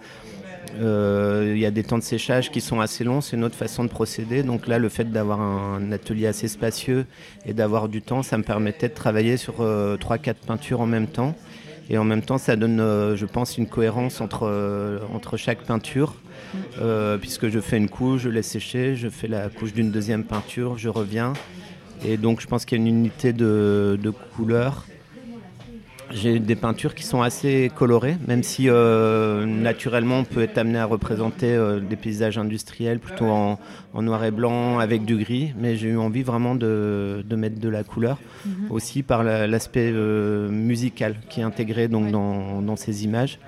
Euh, 0.80 1.52
il 1.54 1.60
y 1.60 1.66
a 1.66 1.72
des 1.72 1.84
temps 1.84 1.98
de 1.98 2.04
séchage 2.04 2.50
qui 2.50 2.62
sont 2.62 2.80
assez 2.80 3.04
longs, 3.04 3.20
c'est 3.20 3.36
une 3.36 3.44
autre 3.44 3.56
façon 3.56 3.84
de 3.84 3.90
procéder. 3.90 4.44
Donc 4.44 4.68
là, 4.68 4.80
le 4.80 4.90
fait 4.90 5.12
d'avoir 5.12 5.42
un 5.42 5.92
atelier 5.92 6.28
assez 6.28 6.48
spacieux 6.48 7.06
et 7.46 7.54
d'avoir 7.54 7.90
du 7.90 8.02
temps, 8.02 8.24
ça 8.24 8.38
me 8.38 8.44
permettait 8.44 8.90
de 8.90 8.94
travailler 8.94 9.38
sur 9.38 9.56
3-4 9.56 9.62
euh, 9.62 10.34
peintures 10.46 10.82
en 10.82 10.86
même 10.86 11.08
temps. 11.08 11.36
Et 11.90 11.98
en 11.98 12.06
même 12.06 12.22
temps, 12.22 12.38
ça 12.38 12.56
donne, 12.56 12.80
euh, 12.80 13.18
je 13.18 13.26
pense, 13.26 13.58
une 13.58 13.68
cohérence 13.68 14.22
entre, 14.22 15.02
entre 15.14 15.36
chaque 15.36 15.64
peinture. 15.64 16.16
puisque 17.22 17.50
je 17.50 17.60
fais 17.60 17.78
une 17.78 17.90
couche, 17.90 18.22
je 18.22 18.30
laisse 18.30 18.48
sécher, 18.48 18.96
je 18.96 19.10
fais 19.10 19.28
la 19.28 19.50
couche 19.50 19.74
d'une 19.74 19.92
deuxième 19.92 20.26
peinture, 20.26 20.78
je 20.78 20.90
reviens. 20.90 21.34
Et 22.06 22.18
donc 22.18 22.42
je 22.42 22.48
pense 22.48 22.66
qu'il 22.66 22.80
y 22.80 22.82
a 22.82 22.84
une 22.84 22.96
unité 22.96 23.34
de, 23.34 24.00
de 24.02 24.10
couleurs. 24.10 24.86
J'ai 26.14 26.40
des 26.40 26.56
peintures 26.56 26.94
qui 26.94 27.04
sont 27.04 27.22
assez 27.22 27.72
colorées, 27.76 28.18
même 28.28 28.44
si 28.44 28.66
euh, 28.68 29.46
naturellement 29.46 30.20
on 30.20 30.24
peut 30.24 30.42
être 30.42 30.58
amené 30.58 30.78
à 30.78 30.86
représenter 30.86 31.56
euh, 31.56 31.80
des 31.80 31.96
paysages 31.96 32.38
industriels 32.38 33.00
plutôt 33.00 33.28
en, 33.28 33.58
noir 33.94 34.24
et 34.26 34.32
blanc 34.32 34.80
avec 34.80 35.06
du 35.06 35.18
gris, 35.18 35.54
mais 35.58 35.78
j'ai 35.78 35.90
eu 35.90 35.98
envie 35.98 36.24
vraiment 36.24 36.56
de, 36.56 37.24
mettre 37.32 37.60
de 37.60 37.70
la 37.70 37.84
couleur, 37.84 38.20
mhm. 38.46 38.72
aussi 38.72 39.04
par 39.04 39.24
l'aspect 39.24 39.92
euh, 39.94 40.50
musical 40.50 41.16
qui 41.30 41.40
est 41.40 41.44
intégré 41.44 41.88
donc, 41.88 42.12
dans, 42.12 42.76
ces 42.76 43.04
images. 43.04 43.40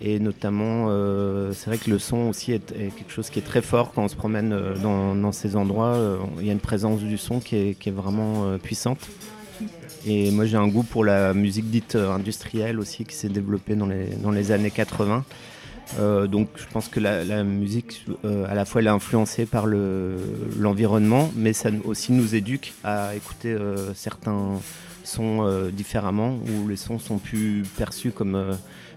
Et 0.00 0.18
notamment, 0.18 0.86
euh, 0.88 1.52
c'est 1.52 1.70
vrai 1.70 1.78
que 1.78 1.90
le 1.90 1.98
son 1.98 2.28
aussi 2.28 2.52
est, 2.52 2.66
quelque 2.66 3.10
chose 3.10 3.30
qui 3.30 3.38
est 3.38 3.42
très 3.46 3.62
fort 3.62 3.92
quand 3.92 4.04
on 4.04 4.08
se 4.08 4.16
promène 4.16 4.52
euh, 4.52 4.74
dans, 4.76 5.32
ces 5.32 5.56
endroits. 5.56 5.94
Euh, 5.94 6.18
il 6.40 6.46
y 6.46 6.50
a 6.50 6.52
une 6.52 6.60
présence 6.60 7.00
du 7.00 7.18
son 7.18 7.40
qui 7.40 7.56
est, 7.56 7.90
vraiment 7.90 8.58
puissante. 8.58 9.08
Et 10.06 10.30
moi, 10.30 10.44
j'ai 10.44 10.56
un 10.56 10.68
goût 10.68 10.82
pour 10.82 11.04
la 11.04 11.34
musique 11.34 11.70
dite 11.70 11.96
industrielle 11.96 12.78
aussi 12.78 13.04
qui 13.04 13.14
s'est 13.14 13.28
développée 13.28 13.74
dans 13.74 13.86
les, 13.86 14.06
dans 14.22 14.30
les 14.30 14.52
années 14.52 14.70
80. 14.70 15.24
donc 16.26 16.48
je 16.56 16.64
pense 16.72 16.88
que 16.88 17.00
la, 17.00 17.42
musique, 17.42 18.06
à 18.24 18.54
la 18.54 18.64
fois, 18.64 18.80
elle 18.82 18.86
est 18.88 18.90
influencée 18.90 19.46
par 19.46 19.66
l'environnement, 19.66 21.30
mais 21.34 21.52
ça 21.52 21.70
aussi 21.84 22.12
nous 22.12 22.34
éduque 22.34 22.74
à 22.84 23.16
écouter 23.16 23.56
certains 23.94 24.60
sons 25.02 25.70
différemment, 25.72 26.38
où 26.48 26.68
les 26.68 26.76
sons 26.76 26.98
sont 26.98 27.18
plus 27.18 27.64
perçus 27.76 28.10
comme 28.10 28.56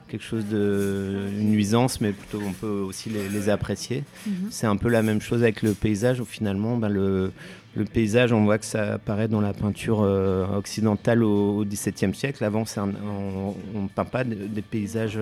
quelque 0.10 0.24
chose 0.24 0.46
de 0.46 1.28
une 1.38 1.52
nuisance, 1.52 2.02
mais 2.02 2.12
plutôt 2.12 2.42
on 2.46 2.54
peut 2.54 2.68
aussi 2.68 3.10
les, 3.10 3.50
apprécier. 3.50 4.04
Mhm. 4.26 4.48
C'est 4.50 4.68
un 4.68 4.76
peu 4.76 4.90
la 4.90 5.02
même 5.02 5.22
chose 5.22 5.44
avec 5.44 5.62
le 5.62 5.74
paysage 5.74 6.20
où 6.20 6.26
finalement 6.26 6.78
ben, 6.78 6.90
le, 6.90 7.32
le, 7.76 7.86
paysage, 7.86 8.34
on 8.34 8.44
voit 8.44 8.58
que 8.58 8.66
ça 8.66 8.94
apparaît 8.94 9.28
dans 9.28 9.42
la 9.42 9.54
peinture 9.54 10.02
euh, 10.02 10.46
occidentale 10.58 11.24
au 11.24 11.64
XVIIe 11.64 12.14
siècle. 12.14 12.44
Avant, 12.44 12.64
on 12.78 13.82
ne 13.82 13.88
peint 13.88 14.06
pas 14.06 14.24
des, 14.24 14.62
paysages 14.62 15.20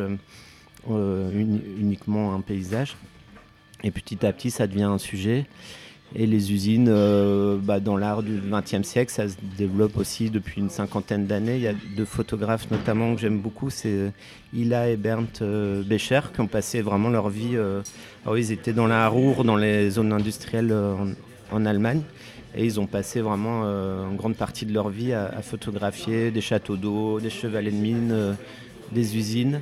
euh, 0.90 1.32
uniquement 1.80 2.34
un 2.34 2.42
paysage. 2.42 2.96
Et 3.84 3.92
petit 3.92 4.26
à 4.26 4.34
petit, 4.34 4.50
ça 4.50 4.66
devient 4.66 4.84
un 4.84 4.98
sujet. 4.98 5.46
Et 6.16 6.26
les 6.26 6.54
usines, 6.54 6.88
euh, 6.90 7.58
bah, 7.62 7.80
dans 7.80 7.98
l'art 7.98 8.24
du 8.24 8.40
XXe 8.50 8.88
siècle, 8.88 9.12
ça 9.12 9.28
se 9.28 9.36
développe 9.58 9.98
aussi 9.98 10.30
depuis 10.30 10.62
une 10.62 10.70
cinquantaine 10.70 11.28
d'années. 11.28 11.56
Il 11.56 11.62
y 11.62 11.68
a 11.68 11.74
deux 11.96 12.06
photographes 12.06 12.72
notamment 12.72 13.14
que 13.14 13.22
j'aime 13.22 13.40
beaucoup, 13.40 13.70
c'est 13.70 13.90
euh, 13.90 14.10
Ila 14.54 14.90
et 14.90 14.96
Bernd 14.96 15.28
euh, 15.42 15.84
Becher, 15.84 16.22
qui 16.34 16.40
ont 16.40 16.48
passé 16.48 16.82
vraiment 16.82 17.10
leur 17.10 17.30
vie. 17.30 17.58
Alors, 18.24 18.38
ils 18.38 18.52
étaient 18.52 18.74
dans 18.74 18.88
la 18.88 19.10
Ruhr, 19.10 19.44
dans 19.44 19.58
les 19.58 19.90
zones 19.90 20.14
industrielles 20.14 20.74
en, 21.52 21.66
Allemagne. 21.66 22.02
Et 22.56 22.66
ils 22.66 22.80
ont 22.80 22.88
passé 22.88 23.22
vraiment 23.22 23.64
une 23.64 24.16
grande 24.16 24.36
partie 24.36 24.66
de 24.66 24.74
leur 24.74 24.90
vie 24.90 25.14
à, 25.14 25.26
à 25.26 25.42
photographier 25.42 26.32
des 26.32 26.42
châteaux 26.42 26.78
d'eau, 26.78 27.20
des 27.20 27.30
chevalets 27.30 27.72
de 27.72 27.76
mine, 27.76 28.36
des 28.92 29.18
usines. 29.18 29.62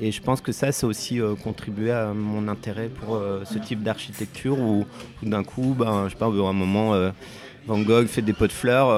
Et 0.00 0.12
je 0.12 0.22
pense 0.22 0.40
que 0.40 0.52
ça, 0.52 0.70
ça 0.70 0.86
a 0.86 0.90
aussi 0.90 1.20
euh, 1.20 1.34
contribué 1.34 1.90
à 1.90 2.12
mon 2.12 2.46
intérêt 2.48 2.88
pour 2.88 3.16
euh, 3.16 3.42
ce 3.44 3.58
type 3.58 3.82
d'architecture 3.82 4.58
où, 4.58 4.86
d'un 5.22 5.42
coup, 5.42 5.74
ben, 5.76 6.04
je 6.06 6.12
sais 6.12 6.18
pas, 6.18 6.26
à 6.26 6.28
un 6.28 6.52
moment, 6.52 6.94
euh, 6.94 7.10
Van 7.66 7.80
Gogh 7.80 8.06
fait 8.06 8.22
des 8.22 8.32
pots 8.32 8.46
de 8.46 8.52
fleurs. 8.52 8.88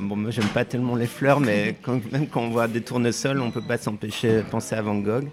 bon, 0.00 0.16
moi, 0.16 0.30
j'aime 0.30 0.46
pas 0.48 0.64
tellement 0.64 0.94
les 0.94 1.06
fleurs, 1.06 1.40
mais 1.40 1.76
quand, 1.82 2.00
même 2.12 2.28
quand 2.28 2.42
on 2.42 2.50
voit 2.50 2.68
des 2.68 2.82
tournesols, 2.82 3.40
on 3.40 3.50
peut 3.50 3.62
pas 3.62 3.78
s'empêcher 3.78 4.36
de 4.36 4.42
penser 4.42 4.76
à 4.76 4.82
Van 4.82 4.96
Gogh. 4.96 5.28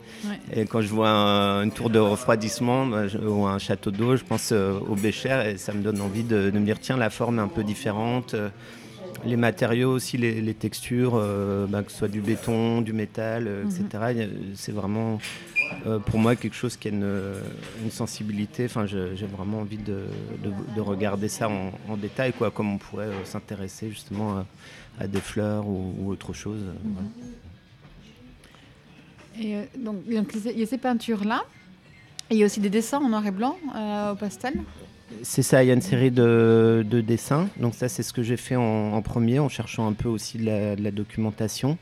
Et 0.51 0.65
quand 0.65 0.81
je 0.81 0.87
vois 0.87 1.07
une 1.07 1.71
tour 1.71 1.89
de 1.89 1.99
refroidissement 1.99 2.87
ben, 2.87 3.07
ou 3.27 3.45
un 3.45 3.59
château 3.59 3.91
d'eau, 3.91 4.15
je 4.15 4.23
pense 4.23 4.51
au 4.51 4.95
Bécher 4.95 5.51
et 5.51 5.57
ça 5.57 5.73
me 5.73 5.83
donne 5.83 6.01
envie 6.01 6.23
de, 6.23 6.49
de, 6.49 6.57
me 6.57 6.65
dire, 6.65 6.79
tiens, 6.79 6.97
la 6.97 7.09
forme 7.09 7.37
est 7.37 7.43
un 7.43 7.49
peu 7.49 7.63
différente 7.63 8.33
les 9.25 9.37
matériaux 9.37 9.91
aussi, 9.91 10.17
les, 10.17 10.53
textures, 10.53 11.13
euh, 11.15 11.65
bah, 11.67 11.83
que 11.83 11.91
ce 11.91 11.97
soit 11.97 12.07
du 12.07 12.21
béton, 12.21 12.81
du 12.81 12.93
métal, 12.93 13.47
euh, 13.47 13.65
etc. 13.65 13.85
Mhm. 14.15 14.53
C'est 14.55 14.71
vraiment 14.71 15.19
euh, 15.85 15.99
pour 15.99 16.19
moi 16.19 16.35
quelque 16.35 16.55
chose 16.55 16.77
qui 16.77 16.87
a 16.87 16.91
une, 16.91 17.33
sensibilité. 17.91 18.65
Enfin, 18.65 18.85
j'ai 18.85 19.25
vraiment 19.25 19.59
envie 19.61 19.77
de, 19.77 20.05
regarder 20.77 21.27
ça 21.27 21.49
en, 21.49 21.97
détail, 21.97 22.33
quoi, 22.33 22.51
comme 22.51 22.73
on 22.73 22.77
pourrait 22.77 23.09
s'intéresser 23.23 23.89
justement 23.89 24.45
à, 24.99 25.07
des 25.07 25.21
fleurs 25.21 25.67
ou, 25.67 26.09
autre 26.09 26.33
chose. 26.33 26.61
Mhm. 26.83 27.09
Et 29.39 29.55
donc, 29.77 29.97
il 30.07 30.59
y 30.59 30.63
a 30.63 30.65
ces 30.65 30.77
peintures-là. 30.77 31.43
Il 32.29 32.37
y 32.37 32.43
a 32.43 32.45
aussi 32.45 32.59
des 32.59 32.69
dessins 32.69 32.99
en 32.99 33.07
noir 33.09 33.25
et 33.25 33.31
blanc 33.31 33.57
au 34.11 34.15
pastel? 34.15 34.55
C'est 35.23 35.41
ça, 35.41 35.63
il 35.63 35.67
y 35.67 35.71
a 35.71 35.73
une 35.73 35.81
série 35.81 36.11
de, 36.11 36.85
dessins. 37.05 37.47
Donc 37.57 37.75
ça, 37.75 37.87
c'est 37.87 38.03
ce 38.03 38.13
que 38.13 38.23
j'ai 38.23 38.37
fait 38.37 38.55
en, 38.55 39.01
premier, 39.01 39.39
en 39.39 39.49
cherchant 39.49 39.87
un 39.87 39.93
peu 39.93 40.09
aussi 40.09 40.37
de 40.37 40.45
la, 40.45 40.91
documentation. 40.91 41.77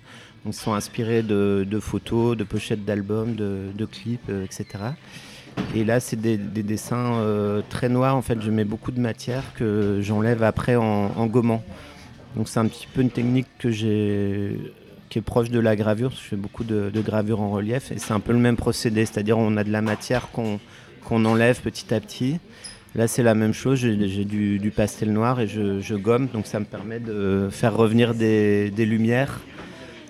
ils 0.46 0.54
sont 0.54 0.74
inspirés 0.74 1.24
de, 1.24 1.80
photos, 1.80 2.38
de 2.38 2.44
pochettes 2.44 2.86
d'albums, 2.86 3.36
de, 3.36 3.86
clips, 3.86 4.30
euh, 4.30 4.46
etc. 4.46 4.66
Et 5.74 5.84
là, 5.84 6.00
c'est 6.00 6.20
des, 6.20 6.38
dessins 6.38 7.16
euh, 7.16 7.62
très 7.70 7.90
noirs. 7.90 8.16
En 8.16 8.22
fait, 8.22 8.42
je 8.42 8.52
mets 8.52 8.66
beaucoup 8.66 8.92
de 8.92 9.00
matière 9.00 9.44
que 9.56 10.00
j'enlève 10.02 10.44
après 10.44 10.76
en, 10.76 11.26
gommant. 11.26 11.64
Donc 12.36 12.50
c'est 12.50 12.60
un 12.60 12.68
petit 12.68 12.88
peu 12.94 13.02
une 13.02 13.12
technique 13.12 13.48
qui 13.60 15.18
est 15.18 15.22
proche 15.22 15.50
de 15.50 15.60
la 15.60 15.76
gravure. 15.76 16.12
Je 16.12 16.18
fais 16.18 16.36
beaucoup 16.36 16.64
de, 16.64 16.92
gravure 17.02 17.42
en 17.42 17.50
relief 17.50 17.92
et 17.92 17.98
c'est 17.98 18.14
un 18.14 18.20
peu 18.20 18.34
le 18.34 18.40
même 18.40 18.58
procédé, 18.58 19.06
c'est-à-dire 19.06 19.38
on 19.38 19.58
a 19.58 19.64
de 19.64 19.72
la 19.72 19.82
matière 19.82 20.30
qu'on 20.32 21.26
enlève 21.26 21.62
petit 21.62 21.92
à 21.94 22.00
petit. 22.00 22.40
Là, 22.96 23.10
c'est 23.10 23.24
la 23.24 23.36
même 23.36 23.54
chose. 23.54 23.80
J'ai 23.80 24.24
du, 24.26 24.72
pastel 24.74 25.12
noir 25.12 25.42
et 25.42 25.48
je, 25.48 25.96
gomme. 25.96 26.28
Donc, 26.34 26.48
ça 26.48 26.60
me 26.60 26.66
permet 26.66 27.00
de 27.00 27.50
faire 27.52 27.76
revenir 27.76 28.14
des, 28.14 28.72
lumières. 28.78 29.42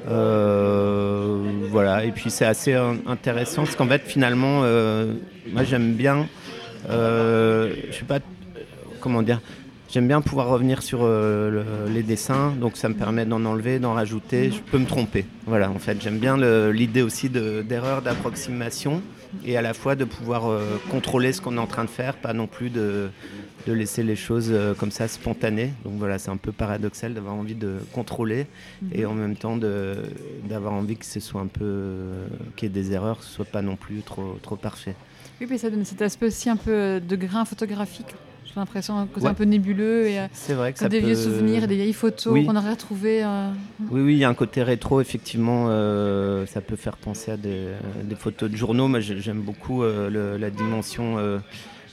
Euh, 0.08 1.42
voilà. 1.72 2.06
Et 2.06 2.12
puis, 2.12 2.30
c'est 2.30 2.46
assez 2.46 2.76
intéressant 3.08 3.64
parce 3.64 3.76
qu'en 3.76 3.88
fait, 3.88 4.04
finalement, 4.06 4.62
euh, 4.64 5.14
moi, 5.52 5.64
j'aime 5.64 5.94
bien. 5.94 6.28
Euh, 6.90 7.74
je 7.90 7.96
sais 7.96 8.06
pas 8.06 8.20
comment 9.00 9.24
dire. 9.24 9.42
J'aime 9.92 10.08
bien 10.08 10.22
pouvoir 10.22 10.50
revenir 10.50 10.84
sur 10.84 11.08
les 11.88 12.04
dessins, 12.04 12.54
donc 12.60 12.76
ça 12.76 12.90
me 12.90 12.96
permet 12.96 13.26
d'en 13.26 13.46
enlever, 13.46 13.80
d'en 13.80 13.94
rajouter. 13.94 14.52
Je 14.52 14.60
peux 14.60 14.78
me 14.78 14.86
tromper. 14.86 15.26
Voilà, 15.46 15.72
en 15.72 15.80
fait, 15.80 16.02
j'aime 16.02 16.18
bien 16.20 16.38
l'idée 16.72 17.02
aussi 17.02 17.30
d'erreur 17.30 18.02
d'approximation 18.02 19.02
et 19.44 19.58
à 19.58 19.62
la 19.62 19.74
fois 19.74 19.96
de 19.96 20.06
pouvoir 20.06 20.50
euh, 20.50 20.80
contrôler 20.90 21.34
ce 21.34 21.42
qu'on 21.42 21.58
est 21.58 21.60
en 21.60 21.68
train 21.68 21.84
de 21.84 21.90
faire, 21.90 22.16
pas 22.16 22.34
non 22.34 22.48
plus 22.48 22.70
de, 22.70 23.10
de 23.68 23.74
laisser 23.74 24.04
les 24.04 24.16
choses 24.16 24.50
euh, 24.52 24.74
comme 24.74 24.92
ça 24.92 25.08
spontanées. 25.08 25.74
Donc 25.84 25.94
voilà, 25.98 26.20
c'est 26.20 26.32
un 26.32 26.38
peu 26.38 26.52
paradoxal 26.52 27.14
d'avoir 27.14 27.36
envie 27.36 27.56
de 27.56 27.78
contrôler 27.92 28.48
et 28.92 29.04
mhm. 29.04 29.10
en 29.10 29.14
même 29.14 29.36
temps 29.36 29.58
d'avoir 29.58 30.74
envie 30.74 30.98
que 30.98 31.06
ce 31.06 31.20
soit 31.20 31.42
un 31.42 31.48
peu 31.48 32.12
qu'il 32.56 32.70
y 32.70 32.72
ait 32.72 32.74
des 32.74 32.92
erreurs, 32.94 33.20
que 33.20 33.26
ce 33.26 33.32
soit 33.32 33.46
pas 33.46 33.62
non 33.62 33.76
plus 33.76 34.02
trop, 34.02 34.38
trop 34.42 34.56
parfait. 34.56 34.96
Oui, 35.42 35.48
puis 35.48 35.58
ça 35.58 35.70
donne 35.70 35.86
cet 35.86 36.02
aspect 36.02 36.28
aussi 36.28 36.50
un 36.50 36.56
peu 36.56 37.02
de 37.02 37.16
grain 37.16 37.46
photographique 37.46 38.16
l'impression 38.60 39.08
que 39.08 39.26
un 39.26 39.34
peu 39.34 39.44
nébuleux 39.44 40.08
et 40.08 40.20
euh, 40.20 40.28
c'est 40.34 40.54
vrai 40.54 40.74
que 40.74 40.80
ça 40.80 40.90
des 40.90 41.00
vieux 41.00 41.16
souvenirs, 41.16 41.68
des 41.68 41.76
vieilles 41.76 41.94
photos 41.94 42.46
qu'on 42.46 42.56
aurait 42.56 42.72
retrouvées. 42.72 43.24
Euh. 43.24 43.50
Oui, 43.92 44.02
oui, 44.02 44.14
il 44.14 44.20
y 44.20 44.24
a 44.24 44.30
un 44.30 44.34
côté 44.34 44.64
rétro 44.64 45.02
effectivement. 45.02 45.68
Euh, 45.70 46.46
ça 46.46 46.62
peut 46.62 46.76
faire 46.76 46.98
penser 46.98 47.32
à 47.32 47.38
des, 47.38 47.76
photos 48.18 48.50
de 48.50 48.56
journaux. 48.56 48.88
Moi, 48.88 49.00
j'aime 49.00 49.42
beaucoup 49.42 49.84
la 49.84 50.50
dimension 50.50 51.18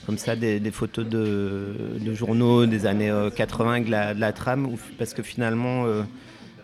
comme 0.05 0.17
ça 0.17 0.35
des, 0.35 0.59
photos 0.71 1.05
de, 1.05 2.13
journaux 2.13 2.65
des 2.65 2.85
années 2.85 3.13
80 3.35 3.71
avec 3.71 3.89
la, 3.89 4.13
de 4.13 4.19
la 4.19 4.31
trame, 4.33 4.75
parce 4.97 5.13
que 5.13 5.23
finalement, 5.23 5.85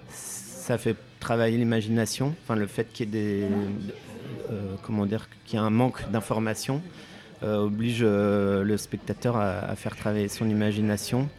ça 0.09 0.77
fait 0.77 0.95
travailler 1.19 1.57
l'imagination. 1.57 2.35
Enfin, 2.43 2.55
le 2.55 2.67
fait 2.67 2.91
qu'il 2.91 3.07
y 3.07 3.09
ait 3.09 3.11
des 3.11 3.47
comment 4.83 5.05
dire 5.05 5.27
qu'il 5.45 5.59
y 5.59 5.61
a 5.61 5.63
un 5.63 5.69
manque 5.69 6.09
d'informations 6.11 6.81
euh, 6.81 7.08
oblige 7.43 7.99
euh, 8.01 8.63
le 8.63 8.77
spectateur 8.77 9.37
à, 9.37 9.75
faire 9.75 9.95
travailler 9.95 10.27
son 10.27 10.49
imagination. 10.49 11.29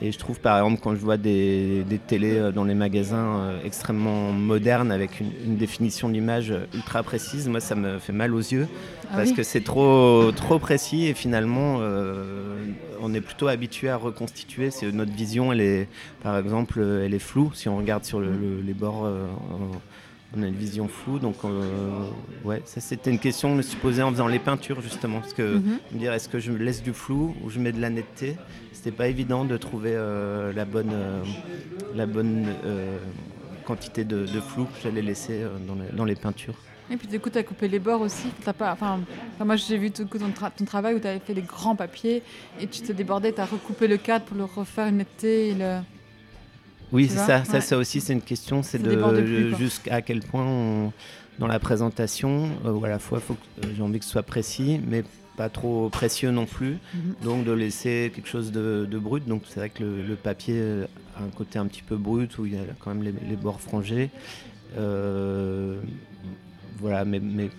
Et 0.00 0.12
je 0.12 0.18
trouve 0.18 0.38
par 0.38 0.56
exemple 0.58 0.80
quand 0.80 0.94
je 0.94 1.00
vois 1.00 1.16
des, 1.16 1.82
des 1.82 1.98
télés 1.98 2.38
euh, 2.38 2.52
dans 2.52 2.64
les 2.64 2.74
magasins 2.74 3.52
extrêmement 3.64 4.32
modernes 4.32 4.92
avec 4.92 5.20
une, 5.20 5.56
définition 5.56 6.08
d'image 6.08 6.54
ultra 6.72 7.02
précise, 7.02 7.48
moi 7.48 7.60
ça 7.60 7.74
me 7.74 7.98
fait 7.98 8.12
mal 8.12 8.32
aux 8.32 8.38
yeux 8.38 8.68
ah 9.10 9.16
parce 9.16 9.32
que 9.32 9.42
c'est 9.42 9.64
trop, 9.64 10.30
trop 10.32 10.60
précis 10.60 11.06
et 11.06 11.14
finalement 11.14 11.80
on 13.00 13.14
est 13.14 13.20
plutôt 13.20 13.48
habitué 13.48 13.88
à 13.88 13.96
reconstituer. 13.96 14.70
Notre 14.92 15.12
vision, 15.12 15.52
elle 15.52 15.60
est, 15.60 15.88
par 16.22 16.36
exemple, 16.36 16.80
elle 16.80 17.14
est 17.14 17.18
floue 17.20 17.52
si 17.54 17.68
on 17.68 17.76
regarde 17.76 18.04
sur 18.04 18.20
les 18.20 18.74
bords 18.74 19.08
on 20.36 20.42
a 20.42 20.46
une 20.46 20.54
vision 20.54 20.88
floue. 20.88 21.18
Donc, 21.18 21.36
euh, 21.44 22.08
ouais, 22.44 22.62
ça 22.64 22.80
c'était 22.80 23.10
une 23.10 23.18
question 23.18 23.48
que 23.48 23.52
je 23.54 23.56
me 23.58 23.62
suis 23.62 23.76
posée 23.78 24.02
en 24.02 24.10
faisant 24.10 24.26
les 24.26 24.38
peintures 24.38 24.80
justement. 24.80 25.20
Parce 25.20 25.34
que 25.34 25.56
mhm. 25.56 25.78
me 25.92 25.98
dire 25.98 26.12
est-ce 26.12 26.28
que 26.28 26.38
je 26.38 26.52
me 26.52 26.58
laisse 26.58 26.82
du 26.82 26.92
flou 26.92 27.34
ou 27.42 27.50
je 27.50 27.58
mets 27.58 27.72
de 27.72 27.80
la 27.80 27.90
netteté? 27.90 28.36
C'était 28.72 28.92
pas 28.92 29.08
évident 29.08 29.44
de 29.44 29.56
trouver 29.56 29.92
euh, 29.94 30.52
la 30.52 30.64
bonne, 30.64 30.92
euh, 30.92 31.22
la 31.94 32.06
bonne 32.06 32.46
quantité 33.64 34.04
de, 34.04 34.26
flou 34.40 34.64
que 34.64 34.80
j'allais 34.82 35.02
laisser 35.02 35.42
dans 35.96 36.04
les, 36.04 36.14
peintures. 36.14 36.54
Et 36.90 36.96
puis 36.96 37.06
du 37.06 37.20
coup, 37.20 37.28
tu 37.28 37.36
as 37.36 37.42
coupé 37.42 37.68
les 37.68 37.78
bords 37.78 38.00
aussi. 38.00 38.28
As 38.46 38.52
pas, 38.54 38.72
enfin, 38.72 39.00
moi, 39.44 39.56
j'ai 39.56 39.76
vu 39.76 39.90
tout 39.90 40.04
ton, 40.04 40.30
ton, 40.30 40.64
travail 40.64 40.94
où 40.94 41.00
tu 41.00 41.06
avais 41.06 41.18
fait 41.18 41.34
les 41.34 41.42
grands 41.42 41.76
papiers 41.76 42.22
et 42.60 42.66
tu 42.66 42.80
te 42.80 42.92
débordais, 42.92 43.32
tu 43.32 43.40
as 43.40 43.44
recoupé 43.44 43.88
le 43.88 43.98
cadre 43.98 44.24
pour 44.24 44.38
le 44.38 44.44
refaire 44.44 44.86
une 44.86 44.98
netteté. 44.98 45.48
Et 45.48 45.54
le... 45.54 45.80
Oui, 46.92 47.08
c'est 47.08 47.18
ça. 47.18 47.44
Ça, 47.44 47.60
ça 47.60 47.76
aussi, 47.76 48.00
c'est 48.00 48.12
une 48.12 48.22
question. 48.22 48.62
C'est 48.62 48.78
de 48.78 49.54
jusqu'à 49.56 50.02
quel 50.02 50.20
point, 50.20 50.92
dans 51.38 51.46
la 51.46 51.58
présentation, 51.58 52.48
euh, 52.64 52.80
à 52.82 52.88
la 52.88 52.98
fois, 52.98 53.20
euh, 53.30 53.62
j'ai 53.76 53.82
envie 53.82 53.98
que 53.98 54.04
ce 54.04 54.10
soit 54.10 54.22
précis, 54.22 54.80
mais 54.86 55.04
pas 55.36 55.48
trop 55.48 55.88
précieux 55.88 56.30
non 56.30 56.46
plus. 56.46 56.78
Mhm. 56.94 57.14
Donc, 57.22 57.44
de 57.44 57.52
laisser 57.52 58.10
quelque 58.14 58.28
chose 58.28 58.50
de, 58.52 58.98
brut. 58.98 59.26
Donc, 59.26 59.42
c'est 59.48 59.60
vrai 59.60 59.70
que 59.70 59.84
le, 59.84 60.16
papier 60.16 60.84
a 61.16 61.22
un 61.22 61.28
côté 61.28 61.58
un 61.58 61.66
petit 61.66 61.82
peu 61.82 61.96
brut 61.96 62.38
où 62.38 62.46
il 62.46 62.54
y 62.54 62.56
a 62.56 62.62
quand 62.80 62.94
même 62.94 63.02
les, 63.02 63.36
bords 63.36 63.60
frangés. 63.60 64.10
Euh, 64.76 65.80
voilà, 66.78 67.04
mais, 67.04 67.20
mais 67.20 67.50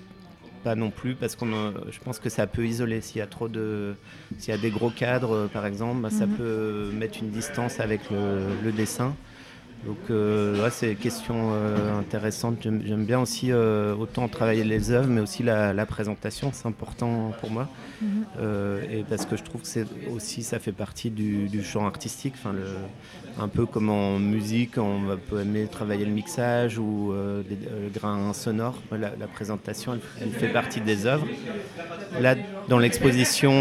pas 0.61 0.75
non 0.75 0.91
plus 0.91 1.15
parce 1.15 1.35
que 1.35 1.45
je 1.89 1.99
pense 1.99 2.19
que 2.19 2.29
ça 2.29 2.47
peut 2.47 2.65
isoler 2.67 3.01
s'il 3.01 3.19
y 3.19 3.21
a 3.21 3.27
trop 3.27 3.47
de 3.49 3.95
s'il 4.37 4.51
y 4.51 4.55
a 4.55 4.57
des 4.57 4.71
gros 4.71 4.91
cadres 4.91 5.47
par 5.47 5.65
exemple 5.65 6.01
bah, 6.01 6.09
ça 6.09 6.27
Mhm. 6.27 6.33
peut 6.37 6.91
mettre 6.93 7.19
une 7.21 7.31
distance 7.31 7.79
avec 7.79 8.09
le, 8.09 8.55
le 8.57 8.73
dessin 8.73 9.17
donc 9.85 9.97
euh, 10.09 10.61
ouais, 10.63 10.69
c'est 10.71 10.91
une 10.91 10.97
question 10.97 11.51
euh, 11.53 11.97
intéressante 11.99 12.57
j'aime 12.61 13.05
bien 13.05 13.19
aussi 13.21 13.51
euh, 13.51 13.95
autant 13.95 14.27
travailler 14.27 14.63
les 14.63 14.91
œuvres 14.91 15.07
mais 15.07 15.21
aussi 15.21 15.41
la, 15.43 15.73
la 15.73 15.85
présentation 15.85 16.51
c'est 16.53 16.67
important 16.67 17.33
pour 17.39 17.49
moi 17.51 17.67
Mhm. 18.01 18.07
Euh, 18.41 18.79
et 18.89 19.03
parce 19.03 19.25
que 19.25 19.35
je 19.35 19.43
trouve 19.43 19.61
que 19.61 19.67
c'est 19.67 19.85
aussi 20.15 20.41
ça 20.41 20.57
fait 20.59 20.71
partie 20.71 21.09
du, 21.09 21.49
du 21.49 21.61
champ 21.65 21.85
artistique 21.85 22.33
enfin 22.37 22.53
le 22.53 22.63
un 23.43 23.49
peu 23.49 23.65
comme 23.65 23.89
en 23.89 24.19
musique, 24.19 24.77
on 24.77 25.01
peut 25.29 25.41
aimer 25.41 25.67
travailler 25.67 26.05
le 26.05 26.11
mixage 26.11 26.77
ou 26.77 27.13
des- 27.49 27.55
le 27.83 27.89
grain 27.93 28.31
sonore. 28.33 28.75
La, 28.91 29.11
la 29.19 29.27
présentation, 29.27 29.93
elle, 29.93 29.99
elle 30.21 30.31
fait 30.31 30.47
partie 30.47 30.79
des 30.81 31.05
œuvres. 31.05 31.27
Là, 32.21 32.35
dans 32.67 32.79
l'exposition, 32.79 33.53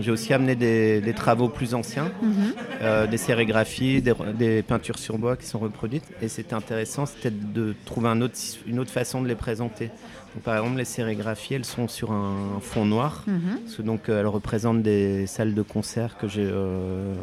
j'ai 0.00 0.10
aussi 0.10 0.32
amené 0.32 0.54
des, 0.54 1.00
des 1.00 1.12
travaux 1.14 1.48
plus 1.48 1.74
anciens, 1.74 2.08
Mhm. 2.22 2.52
euh, 2.82 3.06
des 3.06 3.16
sérigraphies, 3.18 4.00
des, 4.02 4.14
des 4.38 4.62
peintures 4.62 4.98
sur 4.98 5.18
bois 5.24 5.36
qui 5.36 5.46
sont 5.46 5.58
reproduites. 5.58 6.04
Et 6.22 6.28
c'était 6.28 6.54
intéressant, 6.54 7.06
c'était 7.06 7.30
de 7.30 7.74
trouver 7.86 8.08
un 8.08 8.20
autre, 8.20 8.36
une 8.66 8.78
autre 8.78 8.90
façon 8.90 9.22
de 9.22 9.28
les 9.28 9.34
présenter. 9.34 9.86
Donc, 10.34 10.42
par 10.44 10.56
exemple, 10.58 10.76
les 10.76 10.84
sérigraphies, 10.84 11.54
elles 11.54 11.64
sont 11.64 11.88
sur 11.88 12.12
un 12.12 12.58
fond 12.60 12.84
noir. 12.84 13.24
Mhm. 13.26 13.40
Parce 13.64 13.76
que 13.76 13.82
donc 13.82 14.08
euh, 14.08 14.20
elle 14.20 14.26
représente 14.26 14.82
des 14.82 15.26
salles 15.26 15.54
de 15.54 15.62
concert 15.62 16.16
que 16.18 16.28
j'ai 16.28 16.46
euh, 16.46 17.14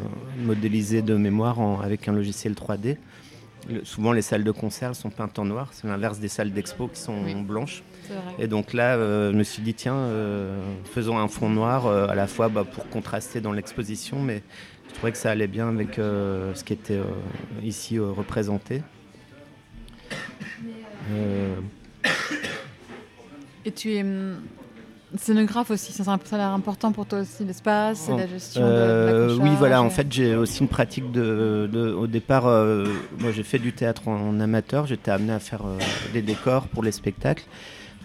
modélisées 0.44 1.02
de 1.02 1.14
mémoire 1.16 1.60
en- 1.60 1.80
avec 1.80 2.08
un 2.08 2.12
logiciel 2.12 2.54
3D. 2.54 2.96
Le- 3.70 3.84
souvent 3.84 4.12
les 4.12 4.22
salles 4.22 4.42
de 4.42 4.50
concert 4.50 4.88
elles 4.88 4.94
sont 4.96 5.10
peintes 5.10 5.38
en 5.38 5.44
noir, 5.44 5.68
c'est 5.72 5.86
l'inverse 5.86 6.18
des 6.18 6.26
salles 6.36 6.52
d'expo 6.52 6.88
qui 6.88 6.98
sont 7.00 7.14
Oui. 7.24 7.34
blanches. 7.34 7.82
Et 8.40 8.48
donc 8.48 8.72
là, 8.72 8.96
euh, 8.96 9.30
je 9.32 9.36
me 9.36 9.44
suis 9.44 9.62
dit 9.62 9.74
tiens, 9.74 9.94
euh, 9.94 10.60
faisons 10.96 11.16
un 11.18 11.28
fond 11.28 11.48
noir 11.48 11.86
euh, 11.86 12.08
à 12.08 12.14
la 12.16 12.26
fois 12.26 12.48
bah, 12.48 12.64
pour 12.64 12.88
contraster 12.88 13.40
dans 13.40 13.52
l'exposition, 13.52 14.20
mais 14.20 14.42
je 14.92 14.96
trouvais 14.98 15.12
que 15.12 15.18
ça 15.18 15.30
allait 15.30 15.46
bien 15.46 15.68
avec 15.68 15.98
euh, 15.98 16.54
ce 16.54 16.62
qui 16.64 16.72
était 16.74 16.98
euh, 16.98 17.04
ici 17.62 17.98
euh, 17.98 18.10
représenté. 18.10 18.82
Et 23.64 23.72
tu 23.72 23.92
es 23.92 24.02
hum, 24.02 24.36
scénographe 25.16 25.70
aussi, 25.70 25.92
ça, 25.92 26.04
ça 26.04 26.12
a 26.12 26.36
l'air 26.38 26.48
important 26.48 26.92
pour 26.92 27.06
toi 27.06 27.20
aussi, 27.20 27.44
l'espace 27.44 28.08
et 28.08 28.16
la 28.16 28.26
gestion 28.26 28.62
de- 28.62 29.38
oui, 29.40 29.50
voilà. 29.58 29.82
En 29.82 29.90
fait, 29.90 30.06
j'ai 30.10 30.34
aussi 30.36 30.60
une 30.60 30.68
pratique 30.68 31.10
de. 31.12 31.68
de- 31.72 31.92
au 31.92 32.06
départ, 32.06 32.44
moi, 33.18 33.32
j'ai 33.32 33.42
fait 33.42 33.58
du 33.58 33.72
théâtre 33.72 34.08
en, 34.08 34.40
amateur. 34.40 34.86
J'étais 34.86 35.10
amené 35.10 35.32
à 35.32 35.38
faire 35.40 35.62
des 36.12 36.22
décors 36.22 36.66
pour 36.68 36.82
les 36.82 36.92
spectacles. 36.92 37.44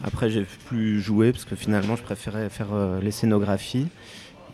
Après, 0.04 0.30
j'ai 0.30 0.46
plus 0.68 1.02
joué 1.02 1.32
parce 1.32 1.46
que 1.46 1.56
finalement, 1.56 1.96
je 1.96 2.04
préférais 2.04 2.50
faire 2.50 2.68
les 3.02 3.12
scénographies. 3.12 3.88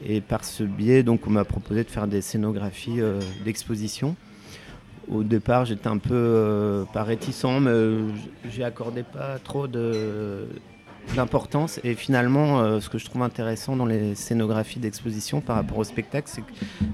Et 0.05 0.21
par 0.21 0.43
ce 0.43 0.63
biais, 0.63 1.03
donc, 1.03 1.27
on 1.27 1.29
m'a 1.29 1.45
proposé 1.45 1.83
de 1.83 1.89
faire 1.89 2.07
des 2.07 2.21
scénographies 2.21 3.01
euh, 3.01 3.19
d'exposition. 3.45 4.15
Au 5.09 5.23
départ, 5.23 5.65
j'étais 5.65 5.87
un 5.87 5.97
peu 5.97 6.13
euh, 6.13 6.85
pas 6.93 7.03
réticent, 7.03 7.59
mais 7.59 7.69
euh, 7.69 8.09
j'y 8.49 8.63
accordais 8.63 9.03
pas 9.03 9.37
trop 9.37 9.67
d'importance. 11.15 11.81
Et 11.83 11.93
finalement, 11.93 12.61
euh, 12.61 12.79
ce 12.79 12.89
que 12.89 12.97
je 12.97 13.05
trouve 13.05 13.21
intéressant 13.21 13.75
dans 13.75 13.85
les 13.85 14.15
scénographies 14.15 14.79
d'exposition 14.79 15.41
par 15.41 15.57
rapport 15.57 15.79
au 15.79 15.83
spectacle, 15.83 16.29
c'est 16.31 16.41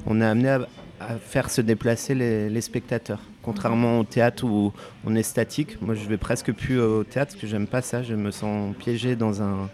qu'on 0.03 0.21
est 0.21 0.25
amené 0.25 0.49
à, 0.49 0.67
à 0.99 1.17
faire 1.17 1.51
se 1.51 1.61
déplacer 1.61 2.15
les, 2.15 2.49
les 2.49 2.61
spectateurs. 2.61 3.21
Contrairement 3.43 3.99
au 3.99 4.03
théâtre 4.03 4.43
où 4.43 4.73
on 5.05 5.15
est 5.15 5.23
statique, 5.23 5.79
moi 5.81 5.93
je 5.93 6.07
vais 6.09 6.17
presque 6.17 6.51
plus 6.51 6.79
au 6.79 7.03
théâtre 7.03 7.33
parce 7.33 7.41
que 7.41 7.47
j'aime 7.47 7.67
pas 7.67 7.81
ça, 7.83 8.01
je 8.01 8.15
me 8.15 8.31
sens 8.31 8.75
piégé 8.75 9.15
dans 9.15 9.41
un, 9.43 9.69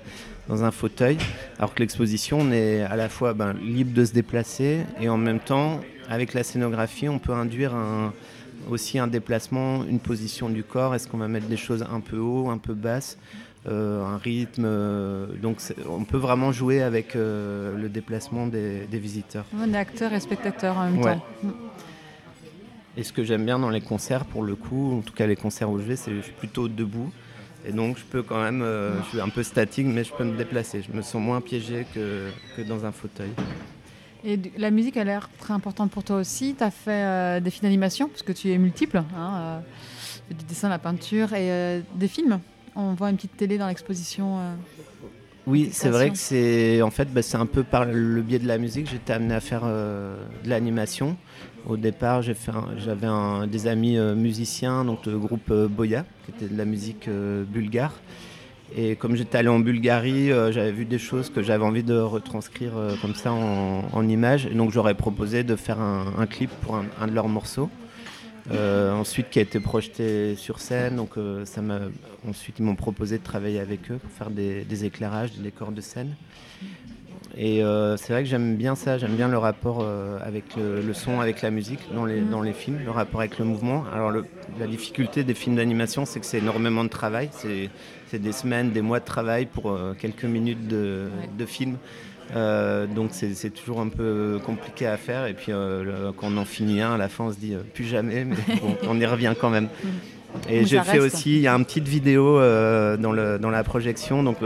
dans 0.47 0.63
un 0.63 0.71
fauteuil. 0.71 1.17
Alors 1.57 1.73
que 1.73 1.79
l'exposition, 1.79 2.39
on 2.41 2.51
est 2.51 2.81
à 2.81 2.95
la 2.95 3.09
fois 3.09 3.33
ben, 3.33 3.53
libre 3.53 3.93
de 3.93 4.05
se 4.05 4.13
déplacer 4.13 4.81
et 5.01 5.09
en 5.09 5.17
même 5.17 5.39
temps, 5.39 5.79
avec 6.09 6.33
la 6.33 6.43
scénographie, 6.43 7.09
on 7.09 7.19
peut 7.19 7.33
induire 7.33 7.73
un, 7.73 8.13
aussi 8.69 8.99
un 8.99 9.08
déplacement, 9.08 9.84
une 9.86 9.99
position 9.99 10.49
du 10.49 10.63
corps. 10.63 10.93
Est-ce 10.95 11.08
qu'on 11.08 11.17
va 11.17 11.27
mettre 11.27 11.47
des 11.47 11.58
choses 11.58 11.86
un 11.91 11.99
peu 11.99 12.17
haut, 12.17 12.49
un 12.49 12.58
peu 12.58 12.73
basse 12.73 13.17
euh, 13.67 14.03
un 14.05 14.17
rythme. 14.17 14.63
euh, 14.67 15.25
donc 15.41 15.58
on 15.89 16.03
peut 16.03 16.19
vraiment 16.19 16.51
jouer 16.51 16.84
avec 16.84 17.15
euh, 17.15 17.75
le 17.75 17.89
déplacement 17.89 18.45
des, 18.45 18.81
des 18.86 18.99
visiteurs. 18.99 19.45
On 19.60 19.73
est 19.73 19.77
acteur 19.77 20.13
et 20.13 20.19
spectateur 20.19 20.77
en 20.77 20.84
même 20.86 20.97
Ouais. 20.99 21.15
temps. 21.15 21.25
Mm. 21.41 21.49
Et 22.97 23.03
ce 23.03 23.12
que 23.12 23.23
j'aime 23.23 23.43
bien 23.43 23.58
dans 23.58 23.71
les 23.71 23.81
concerts, 23.81 24.23
pour 24.25 24.43
le 24.43 24.55
coup, 24.55 24.99
en 24.99 25.01
tout 25.01 25.13
cas 25.13 25.25
les 25.25 25.36
concerts 25.36 25.69
où 25.71 25.79
je 25.79 25.84
vais, 25.84 25.95
c'est 25.95 26.12
que 26.12 26.17
je 26.17 26.21
suis 26.21 26.31
plutôt 26.34 26.67
debout. 26.67 27.12
Et 27.67 27.71
donc 27.71 27.97
je 27.97 28.04
peux 28.04 28.21
quand 28.21 28.41
même, 28.41 28.62
euh, 28.62 29.01
je 29.04 29.10
suis 29.10 29.21
un 29.21 29.30
peu 29.30 29.43
statique, 29.43 29.88
mais 29.88 30.04
je 30.04 30.13
peux 30.13 30.23
me 30.23 30.38
déplacer. 30.38 30.82
Je 30.82 30.95
me 30.95 31.01
sens 31.01 31.21
moins 31.21 31.41
piégé 31.41 31.86
que, 31.93 32.30
que 32.56 32.62
dans 32.62 32.86
un 32.86 32.91
fauteuil. 32.91 33.32
Et 34.23 34.39
la 34.58 34.71
musique 34.71 34.97
a 34.97 35.04
l'air 35.04 35.30
très 35.39 35.54
importante 35.54 35.91
pour 35.91 36.04
toi 36.04 36.17
aussi. 36.17 36.56
Tu 36.58 36.63
as 36.63 36.71
fait 36.71 36.91
euh, 36.91 37.39
des 37.39 37.51
films 37.51 37.63
d'animation, 37.63 38.08
parce 38.08 38.23
que 38.23 38.32
tu 38.32 38.51
es 38.51 38.58
multiple. 38.58 38.97
Hein, 38.97 39.34
euh, 39.38 39.60
du 40.32 40.43
dessin, 40.45 40.69
la 40.69 40.80
peinture 40.80 41.34
et 41.34 41.51
euh, 41.51 41.82
des 41.95 42.08
films. 42.08 42.39
On 42.75 42.93
voit 42.93 43.10
une 43.10 43.15
petite 43.15 43.38
télé 43.38 43.58
dans 43.58 43.67
l'exposition. 43.67 44.39
euh. 44.39 44.54
Oui, 45.47 45.69
c'est 45.71 45.89
vrai 45.89 46.10
que 46.10 46.17
c'est 46.17 46.82
en 46.82 46.89
fait 46.89 47.13
bah, 47.13 47.21
c'est 47.21 47.38
un 47.38 47.45
peu 47.45 47.63
par 47.63 47.86
le 47.86 48.21
biais 48.23 48.39
de 48.39 48.47
la 48.47 48.58
musique 48.58 48.89
j'étais 48.89 49.13
amené 49.13 49.36
à 49.36 49.39
faire 49.39 49.62
euh, 49.63 50.17
de 50.43 50.49
l'animation. 50.49 51.15
Au 51.67 51.78
départ, 51.78 52.21
j'avais 52.21 53.47
des 53.47 53.67
amis 53.67 53.97
euh, 53.97 54.13
musiciens, 54.13 54.86
donc 54.86 55.08
le 55.08 55.17
groupe 55.17 55.49
euh, 55.49 55.67
Boya, 55.67 56.06
qui 56.23 56.32
était 56.32 56.54
de 56.54 56.58
la 56.58 56.65
musique 56.65 57.08
euh, 57.08 57.43
bulgare. 57.43 57.93
Et 58.75 58.95
comme 58.95 59.15
j'étais 59.15 59.39
allé 59.39 59.47
en 59.47 59.60
Bulgarie, 59.60 60.30
j'avais 60.30 60.71
vu 60.71 60.86
des 60.86 60.97
choses 60.97 61.30
que 61.30 61.43
j'avais 61.43 61.63
envie 61.63 61.84
de 61.84 61.97
retranscrire 61.97 62.73
comme 62.99 63.13
ça 63.13 63.32
en, 63.32 64.10
images. 64.10 64.47
Et 64.47 64.56
donc 64.56 64.71
j'aurais 64.71 64.95
proposé 64.95 65.43
de 65.43 65.56
faire 65.56 65.80
un, 65.80 66.25
clip 66.25 66.49
pour 66.62 66.75
un, 66.75 67.08
de 67.08 67.13
leurs 67.13 67.30
morceaux. 67.30 67.69
Ensuite 68.51 69.30
qui 69.30 69.38
a 69.38 69.43
été 69.43 69.60
projeté 69.60 70.36
sur 70.36 70.60
scène. 70.60 70.95
Donc 70.95 71.12
ensuite 72.28 72.56
ils 72.58 72.65
m'ont 72.65 72.75
proposé 72.75 73.19
de 73.19 73.23
travailler 73.23 73.60
avec 73.60 73.91
eux 73.91 73.97
pour 73.97 74.12
faire 74.12 74.32
des 74.32 74.84
éclairages, 74.84 75.34
des 75.34 75.43
décors 75.43 75.71
de 75.71 75.80
scène. 75.80 76.15
Et 77.38 77.62
euh, 77.63 77.98
c'est 77.98 78.13
vrai 78.13 78.24
que 78.24 78.30
j'aime 78.30 78.56
bien 78.56 78.76
ça, 78.76 78.98
j'aime 78.98 79.15
bien 79.15 79.28
le 79.28 79.38
rapport 79.38 79.80
euh, 79.82 80.17
avec 80.21 80.56
le, 80.56 80.82
le 80.82 80.93
son, 80.93 81.19
avec 81.19 81.41
la 81.41 81.52
musique 81.52 81.82
dans 81.93 82.06
les, 82.06 82.21
dans 82.21 82.41
les 82.41 82.54
films, 82.54 82.80
le 82.86 82.91
rapport 82.91 83.19
avec 83.19 83.38
le 83.39 83.45
mouvement. 83.45 83.84
Alors 83.93 84.10
le- 84.10 84.26
la 84.58 84.67
difficulté 84.67 85.24
des 85.26 85.34
films 85.34 85.58
d'animation, 85.58 86.06
c'est 86.06 86.19
que 86.21 86.26
c'est 86.26 86.38
énormément 86.38 86.84
de 86.84 86.89
travail, 86.89 87.30
c'est 87.34 87.69
des 88.13 88.32
semaines, 88.32 88.71
des 88.71 88.82
mois 88.82 89.02
de 89.02 89.06
travail 89.06 89.48
pour 89.48 89.69
euh, 89.71 89.93
quelques 90.00 90.24
minutes 90.24 90.67
de, 90.67 91.10
film. 91.45 91.78
Donc 92.32 93.10
c'est 93.12 93.50
toujours 93.54 93.82
un 93.82 93.89
peu 93.89 94.39
compliqué 94.43 94.88
à 94.88 94.95
faire 94.98 95.26
et 95.26 95.34
puis 95.34 95.52
le- 95.52 96.12
quand 96.15 96.28
on 96.32 96.38
en 96.38 96.45
finit 96.45 96.82
un 96.82 96.93
à 96.93 96.98
la 96.98 97.10
fin 97.10 97.26
on 97.26 97.32
se 97.32 97.38
dit 97.38 97.56
plus 97.74 97.86
jamais 97.86 98.24
mais 98.26 98.36
bon, 98.62 98.76
on 98.88 99.00
y 99.00 99.06
revient 99.06 99.34
quand 99.39 99.50
même. 99.50 99.67
Et 100.50 100.65
j'ai 100.65 100.82
fait 100.82 101.00
aussi, 101.00 101.36
il 101.36 101.41
y 101.41 101.48
a 101.48 101.54
une 101.54 101.65
petite 101.65 101.88
vidéo 101.88 102.39
dans, 102.98 103.13
dans 103.39 103.50
la 103.50 103.63
projection 103.63 104.24
donc 104.24 104.38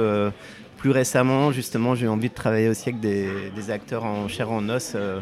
plus 0.79 0.91
récemment 0.91 1.51
justement 1.51 1.93
j'ai 1.95 2.07
envie 2.07 2.29
de 2.29 2.33
travailler 2.33 2.69
aussi 2.69 2.89
avec 2.89 2.99
des, 3.01 3.27
des 3.55 3.69
acteurs 3.71 4.05
en 4.05 4.27
chair 4.27 4.49
en 4.51 4.67
os. 4.69 4.93
euh, 4.95 5.19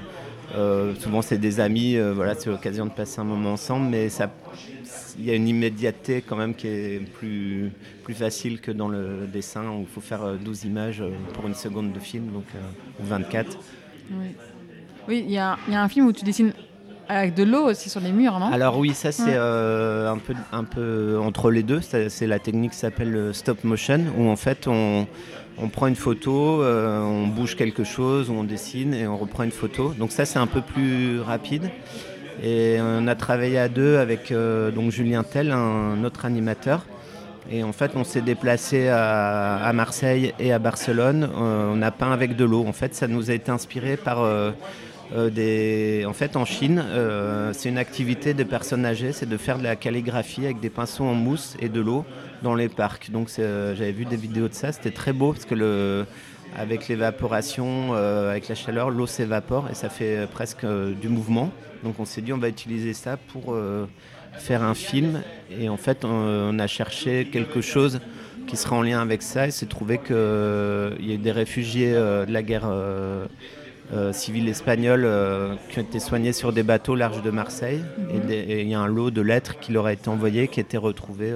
euh, 0.55 0.93
souvent 0.95 1.21
c'est 1.21 1.37
des 1.39 1.59
amis, 1.59 1.97
euh, 1.97 2.13
voilà 2.13 2.33
c'est 2.35 2.49
l'occasion 2.49 2.85
de 2.85 2.91
passer 2.91 3.19
un 3.19 3.25
moment 3.25 3.53
ensemble 3.53 3.87
mais 3.89 4.07
il 5.19 5.25
y 5.25 5.31
a 5.31 5.33
une 5.33 5.47
immédiateté 5.47 6.21
quand 6.21 6.35
même 6.37 6.53
qui 6.53 6.67
est 6.67 7.01
plus, 7.19 7.71
plus 8.03 8.13
facile 8.13 8.61
que 8.61 8.71
dans 8.71 8.87
le 8.87 9.27
dessin 9.33 9.63
où 9.71 9.81
il 9.81 9.87
faut 9.87 9.99
faire 9.99 10.23
euh, 10.23 10.35
12 10.37 10.63
images 10.65 11.03
pour 11.33 11.47
une 11.47 11.55
seconde 11.55 11.91
de 11.91 11.99
film, 11.99 12.27
donc 12.31 12.45
ou 13.01 13.03
24. 13.03 13.57
Oui, 14.11 14.27
Oui, 15.07 15.23
il 15.25 15.31
y, 15.31 15.37
a 15.39 15.57
il 15.67 15.73
y 15.73 15.75
a 15.75 15.81
un 15.81 15.89
film 15.89 16.05
où 16.07 16.13
tu 16.13 16.23
dessines 16.23 16.53
avec 17.09 17.33
de 17.33 17.43
l'eau 17.43 17.63
aussi 17.69 17.89
sur 17.89 17.99
les 18.01 18.11
murs, 18.11 18.37
non? 18.39 18.47
Alors 18.51 18.77
oui, 18.77 18.93
ça 18.93 19.11
c'est 19.11 19.23
Ouais. 19.31 19.35
euh, 19.37 20.11
un, 20.11 20.17
peu, 20.17 20.33
un 20.51 20.63
peu 20.65 21.17
entre 21.21 21.49
les 21.51 21.63
deux. 21.63 21.81
C'est 21.81 22.09
c'est 22.09 22.27
la 22.27 22.37
technique 22.39 22.71
qui 22.71 22.77
s'appelle 22.77 23.11
le 23.11 23.33
stop 23.33 23.63
motion, 23.63 24.01
où 24.17 24.27
en 24.29 24.35
fait 24.35 24.67
on, 24.67 25.07
on 25.59 25.69
prend 25.69 25.87
une 25.87 25.95
photo, 25.95 26.61
euh, 26.61 27.01
on 27.01 27.27
bouge 27.27 27.55
quelque 27.55 27.83
chose, 27.83 28.29
on 28.29 28.43
dessine 28.43 28.93
et 28.93 29.07
on 29.07 29.17
reprend 29.17 29.43
une 29.43 29.51
photo. 29.51 29.93
Donc 29.97 30.11
ça 30.11 30.25
c'est 30.25 30.39
un 30.39 30.47
peu 30.47 30.61
plus 30.61 31.19
rapide. 31.19 31.69
Et 32.43 32.77
on 32.79 33.07
a 33.07 33.15
travaillé 33.15 33.57
à 33.57 33.67
deux 33.67 33.97
avec 33.97 34.31
euh, 34.31 34.71
Julien 34.91 35.23
Tell, 35.23 35.51
un 35.51 36.03
autre 36.03 36.25
animateur. 36.25 36.85
Et 37.49 37.63
en 37.63 37.71
fait, 37.71 37.91
on 37.95 38.03
s'est 38.03 38.21
déplacé 38.21 38.89
à, 38.89 39.71
Marseille 39.73 40.33
et 40.37 40.51
à 40.51 40.59
Barcelone. 40.59 41.23
Euh, 41.23 41.73
on 41.73 41.81
a 41.81 41.91
peint 41.91 42.11
avec 42.11 42.35
de 42.35 42.43
l'eau. 42.43 42.65
En 42.67 42.73
fait, 42.73 42.93
ça 42.93 43.07
nous 43.07 43.31
a 43.31 43.33
été 43.33 43.49
inspiré 43.49 43.97
par 43.97 44.27
des. 45.31 46.03
En 46.05 46.13
fait, 46.13 46.35
en 46.35 46.45
Chine, 46.45 46.83
c'est 47.53 47.69
une 47.69 47.79
activité 47.79 48.35
des 48.35 48.45
personnes 48.45 48.85
âgées, 48.85 49.13
c'est 49.13 49.29
de 49.29 49.37
faire 49.37 49.57
de 49.57 49.63
la 49.63 49.75
calligraphie 49.75 50.45
avec 50.45 50.59
des 50.59 50.69
pinceaux 50.69 51.05
en 51.05 51.15
mousse 51.15 51.55
et 51.59 51.69
de 51.69 51.81
l'eau 51.81 52.05
dans 52.41 52.55
les 52.55 52.69
parcs. 52.69 53.11
Donc, 53.11 53.29
euh, 53.39 53.75
j'avais 53.75 53.91
vu 53.91 54.05
des 54.05 54.15
vidéos 54.15 54.47
de 54.47 54.53
ça. 54.53 54.71
C'était 54.71 54.91
très 54.91 55.13
beau 55.13 55.33
parce 55.33 55.45
que 55.45 55.55
le, 55.55 56.05
avec 56.55 56.87
l'évaporation, 56.87 57.89
euh, 57.93 58.31
avec 58.31 58.47
la 58.47 58.55
chaleur, 58.55 58.89
l'eau 58.89 59.07
s'évapore 59.07 59.67
et 59.69 59.75
ça 59.75 59.89
fait 59.89 60.17
euh, 60.17 60.27
presque 60.27 60.63
euh, 60.63 60.93
du 60.93 61.09
mouvement. 61.09 61.51
Donc, 61.83 61.99
on 61.99 62.05
s'est 62.05 62.21
dit, 62.21 62.33
on 62.33 62.37
va 62.37 62.49
utiliser 62.49 62.93
ça 62.93 63.17
pour 63.17 63.53
euh, 63.53 63.85
faire 64.33 64.63
un 64.63 64.73
film. 64.73 65.21
Et 65.51 65.69
en 65.69 65.77
fait, 65.77 66.03
on, 66.03 66.57
a 66.57 66.67
cherché 66.67 67.27
quelque 67.31 67.61
chose 67.61 67.99
qui 68.47 68.57
serait 68.57 68.75
en 68.75 68.81
lien 68.81 69.01
avec 69.01 69.21
ça. 69.21 69.47
Et 69.47 69.51
c'est 69.51 69.69
trouvé 69.69 69.99
qu'il 69.99 70.15
y 70.15 71.13
a 71.13 71.17
des 71.17 71.31
réfugiés 71.31 71.93
de 71.93 72.31
la 72.31 72.41
guerre 72.41 72.67
civile 74.11 74.49
espagnole 74.49 75.07
qui 75.69 75.79
ont 75.79 75.83
été 75.83 75.99
soignés 75.99 76.33
sur 76.33 76.51
des 76.51 76.63
bateaux 76.63 76.95
large 76.95 77.21
de 77.21 77.29
Marseille. 77.29 77.83
Mhm. 77.97 78.31
Et 78.31 78.61
il 78.61 78.69
y 78.69 78.73
a 78.73 78.79
un 78.79 78.87
lot 78.87 79.11
de 79.11 79.21
lettres 79.21 79.59
qui 79.59 79.71
leur 79.71 79.85
a 79.85 79.93
été 79.93 80.09
envoyé, 80.09 80.47
qui 80.47 80.59
a 80.59 80.63
été 80.63 80.77
retrouvé 80.77 81.31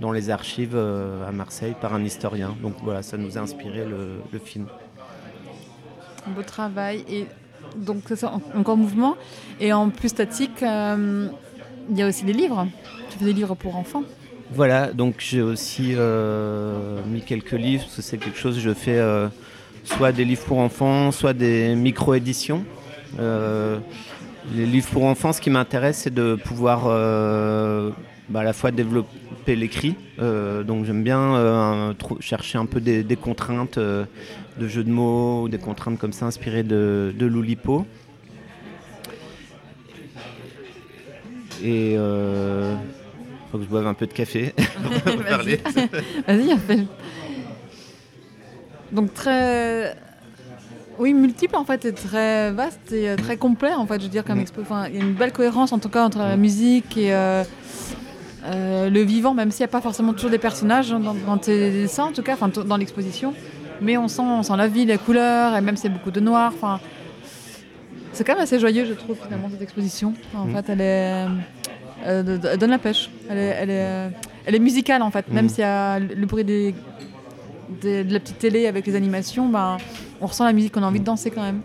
dans 0.00 0.12
les 0.12 0.30
archives 0.30 0.76
à 0.76 1.32
Marseille 1.32 1.74
par 1.80 1.94
un 1.94 2.04
historien. 2.04 2.56
Donc 2.62 2.74
voilà, 2.82 3.02
ça 3.02 3.16
nous 3.16 3.36
a 3.38 3.40
inspiré 3.40 3.84
le 3.84 4.38
film. 4.38 4.66
Beau 6.28 6.42
travail. 6.42 7.04
Et 7.08 7.26
donc, 7.76 8.04
encore 8.54 8.76
mouvement. 8.76 9.16
Et 9.60 9.72
en 9.72 9.90
plus 9.90 10.08
statique, 10.08 10.62
euh, 10.62 11.28
il 11.90 11.98
y 11.98 12.02
a 12.02 12.08
aussi 12.08 12.24
des 12.24 12.32
livres. 12.32 12.66
Tu 13.10 13.18
fais 13.18 13.24
des 13.24 13.32
livres 13.32 13.54
pour 13.54 13.76
enfants. 13.76 14.02
Voilà, 14.52 14.92
donc 14.92 15.16
j'ai 15.18 15.42
aussi 15.42 15.92
euh, 15.94 17.00
mis 17.06 17.22
quelques 17.22 17.52
livres, 17.52 17.84
parce 17.84 17.96
que 17.96 18.02
c'est 18.02 18.18
quelque 18.18 18.38
chose, 18.38 18.58
je 18.58 18.74
fais 18.74 18.98
euh, 18.98 19.28
soit 19.84 20.10
des 20.10 20.24
livres 20.24 20.42
pour 20.44 20.58
enfants, 20.58 21.12
soit 21.12 21.34
des 21.34 21.76
micro-éditions. 21.76 22.64
les 23.16 24.66
livres 24.66 24.88
pour 24.90 25.04
enfants, 25.04 25.32
ce 25.32 25.40
qui 25.40 25.50
m'intéresse, 25.50 25.98
c'est 25.98 26.14
de 26.14 26.34
pouvoir 26.34 26.88
bah, 28.30 28.40
à 28.40 28.44
la 28.44 28.52
fois 28.52 28.70
développer 28.70 29.56
l'écrit. 29.56 29.96
donc 30.18 30.84
j'aime 30.84 31.02
bien 31.02 31.94
chercher 32.20 32.58
un 32.58 32.66
peu 32.66 32.80
des, 32.80 33.02
des 33.02 33.16
contraintes 33.16 33.78
de 33.78 34.68
jeux 34.68 34.84
de 34.84 34.90
mots, 34.90 35.42
ou 35.42 35.48
des 35.48 35.58
contraintes 35.58 35.98
comme 35.98 36.12
ça 36.12 36.26
inspirées 36.26 36.62
de, 36.62 37.12
de 37.16 37.26
Loulipo. 37.26 37.86
Et 41.62 41.94
euh, 41.96 42.74
faut 43.50 43.58
que 43.58 43.64
je 43.64 43.68
boive 43.68 43.86
un 43.86 43.94
peu 43.94 44.06
de 44.06 44.12
café 44.12 44.54
pour 45.04 45.24
parler. 45.24 45.60
Vas-y, 46.26 46.52
appelle. 46.52 46.86
Donc 48.92 49.14
très, 49.14 49.94
oui, 50.98 51.14
multiple 51.14 51.54
en 51.56 51.64
fait, 51.64 51.84
et 51.84 51.92
très 51.92 52.50
vaste 52.50 52.92
et 52.92 53.10
euh, 53.10 53.16
très 53.16 53.36
complet 53.36 53.74
en 53.74 53.86
fait. 53.86 54.00
Je 54.00 54.04
veux 54.04 54.10
dire, 54.10 54.24
comme 54.24 54.40
mm. 54.40 54.46
enfin, 54.60 54.88
il 54.88 54.96
y 54.96 55.00
a 55.00 55.04
une 55.04 55.12
belle 55.12 55.32
cohérence 55.32 55.72
en 55.72 55.78
tout 55.78 55.90
cas 55.90 56.04
entre 56.04 56.18
la 56.18 56.36
musique 56.36 56.96
et 56.96 57.14
euh, 57.14 57.44
euh, 58.44 58.90
le 58.90 59.00
vivant, 59.02 59.34
même 59.34 59.50
s'il 59.50 59.60
n'y 59.60 59.70
a 59.70 59.72
pas 59.72 59.80
forcément 59.80 60.12
toujours 60.12 60.30
des 60.30 60.38
personnages 60.38 60.90
dans, 60.90 61.14
dans 61.14 61.38
tes 61.38 61.70
dessins, 61.70 62.04
en 62.04 62.12
tout 62.12 62.22
cas, 62.22 62.36
dans 62.36 62.76
l'exposition 62.76 63.34
mais 63.80 63.96
on 63.96 64.08
sent, 64.08 64.22
on 64.22 64.42
sent 64.42 64.56
la 64.56 64.68
vie, 64.68 64.84
les 64.84 64.98
couleurs, 64.98 65.56
et 65.56 65.60
même 65.60 65.76
c'est 65.76 65.88
beaucoup 65.88 66.10
de 66.10 66.20
noir. 66.20 66.52
Enfin, 66.54 66.80
c'est 68.12 68.24
quand 68.24 68.34
même 68.34 68.42
assez 68.42 68.58
joyeux, 68.58 68.84
je 68.84 68.94
trouve, 68.94 69.16
finalement, 69.22 69.48
cette 69.50 69.62
exposition. 69.62 70.14
En 70.34 70.46
mm. 70.46 70.54
fait, 70.54 70.72
elle 70.72 70.80
est. 70.80 71.26
Euh, 72.06 72.38
elle 72.52 72.58
donne 72.58 72.70
la 72.70 72.78
pêche. 72.78 73.10
Elle 73.28 73.38
est, 73.38 73.56
elle 73.60 73.70
est, 73.70 74.10
elle 74.46 74.54
est 74.54 74.60
musicale, 74.60 75.02
en 75.02 75.10
fait. 75.10 75.28
Même 75.28 75.46
mm. 75.46 75.48
s'il 75.48 75.60
y 75.60 75.64
a 75.64 75.98
le 75.98 76.26
bruit 76.26 76.44
des, 76.44 76.74
de 77.82 78.04
la 78.12 78.20
petite 78.20 78.38
télé 78.38 78.66
avec 78.66 78.86
les 78.86 78.96
animations, 78.96 79.48
ben, 79.48 79.78
on 80.20 80.26
ressent 80.26 80.44
la 80.44 80.52
musique, 80.52 80.76
on 80.76 80.82
a 80.82 80.86
envie 80.86 81.00
de 81.00 81.04
danser 81.04 81.30
quand 81.30 81.42
même. 81.42 81.60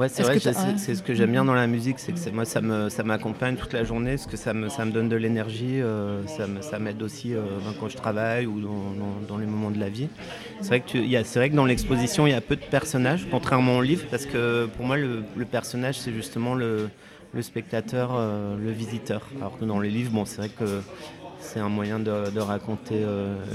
Ouais, 0.00 0.08
c'est 0.08 0.22
vrai, 0.22 0.38
c'est 0.78 0.94
ce 0.94 1.02
que 1.02 1.12
j'aime 1.12 1.32
bien 1.32 1.44
dans 1.44 1.52
la 1.52 1.66
musique, 1.66 1.98
c'est 1.98 2.12
que 2.12 2.30
moi 2.30 2.46
ça 2.46 2.62
me 2.62 2.88
ça 2.88 3.02
m'accompagne 3.02 3.56
toute 3.56 3.74
la 3.74 3.84
journée, 3.84 4.12
parce 4.12 4.26
que 4.26 4.38
ça 4.38 4.54
me, 4.54 4.70
ça 4.70 4.86
me 4.86 4.92
donne 4.92 5.10
de 5.10 5.16
l'énergie, 5.16 5.82
euh, 5.82 6.22
ça 6.26 6.78
m'aide 6.78 7.02
aussi 7.02 7.34
euh, 7.34 7.42
quand 7.78 7.90
je 7.90 7.98
travaille 7.98 8.46
ou 8.46 8.62
dans, 9.28 9.36
les 9.36 9.44
moments 9.44 9.70
de 9.70 9.78
la 9.78 9.90
vie. 9.90 10.08
C'est 10.62 10.68
vrai 10.68 10.80
que 10.80 11.22
c'est 11.24 11.38
vrai 11.38 11.50
que 11.50 11.54
dans 11.54 11.66
l'exposition 11.66 12.26
il 12.26 12.30
y 12.30 12.32
a 12.32 12.40
peu 12.40 12.56
de 12.56 12.62
personnages, 12.62 13.26
contrairement 13.30 13.76
au 13.76 13.82
livre, 13.82 14.06
parce 14.10 14.24
que 14.24 14.70
pour 14.74 14.86
moi 14.86 14.96
le, 14.96 15.22
personnage 15.44 15.98
c'est 15.98 16.14
justement 16.14 16.54
le, 16.54 16.88
le 17.34 17.42
spectateur, 17.42 18.12
euh, 18.14 18.56
le 18.56 18.70
visiteur. 18.70 19.28
Alors 19.36 19.58
que 19.58 19.66
dans 19.66 19.80
les 19.80 19.90
livres, 19.90 20.12
bon, 20.12 20.24
c'est 20.24 20.38
vrai 20.38 20.48
que 20.48 20.80
c'est 21.40 21.60
un 21.60 21.68
moyen 21.68 21.98
de, 21.98 22.30
de 22.30 22.40
raconter 22.40 23.04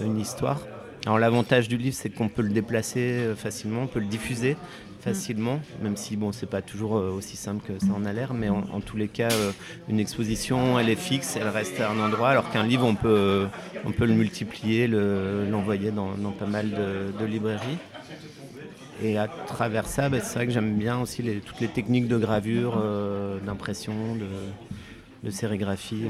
une 0.06 0.20
histoire. 0.20 0.60
Alors 1.06 1.20
l'avantage 1.20 1.68
du 1.68 1.78
livre, 1.78 1.96
c'est 1.96 2.10
qu'on 2.10 2.30
peut 2.30 2.42
le 2.42 2.50
déplacer 2.50 3.34
facilement, 3.36 3.84
on 3.84 3.88
peut 3.88 4.00
le 4.00 4.08
diffuser 4.08 4.58
facilement, 5.06 5.60
même 5.84 5.98
si 5.98 6.18
bon, 6.18 6.32
c'est 6.32 6.50
pas 6.50 6.64
toujours 6.64 6.98
euh, 6.98 7.12
aussi 7.12 7.38
simple 7.38 7.64
que 7.64 7.78
ça 7.80 7.94
en 7.94 8.06
a 8.06 8.14
l'air, 8.14 8.34
mais 8.34 8.50
en, 8.50 8.82
tous 8.82 8.98
les 8.98 9.08
cas, 9.08 9.30
euh, 9.32 9.52
une 9.88 10.00
exposition, 10.00 10.80
elle 10.80 10.90
est 10.90 10.96
fixe, 10.96 11.38
elle 11.40 11.48
reste 11.48 11.80
à 11.80 11.92
un 11.92 12.00
endroit, 12.00 12.30
alors 12.30 12.50
qu'un 12.50 12.64
livre, 12.64 12.88
on 12.88 12.96
peut, 12.96 13.46
on 13.86 13.92
peut 13.92 14.06
le 14.06 14.16
multiplier, 14.16 14.88
l'envoyer 14.88 15.92
dans, 15.92 16.16
pas 16.32 16.48
mal 16.48 16.72
de, 16.72 17.26
librairies. 17.26 17.78
Et 19.04 19.18
à 19.18 19.28
travers 19.28 19.86
ça, 19.86 20.10
bah, 20.10 20.22
c'est 20.22 20.36
vrai 20.36 20.48
que 20.48 20.54
j'aime 20.54 20.76
bien 20.76 21.00
aussi 21.00 21.22
toutes 21.46 21.60
les 21.60 21.68
techniques 21.68 22.08
de 22.08 22.18
gravure, 22.18 22.80
euh, 22.82 23.40
d'impression, 23.46 24.16
de, 24.16 24.26
sérigraphie. 25.32 26.06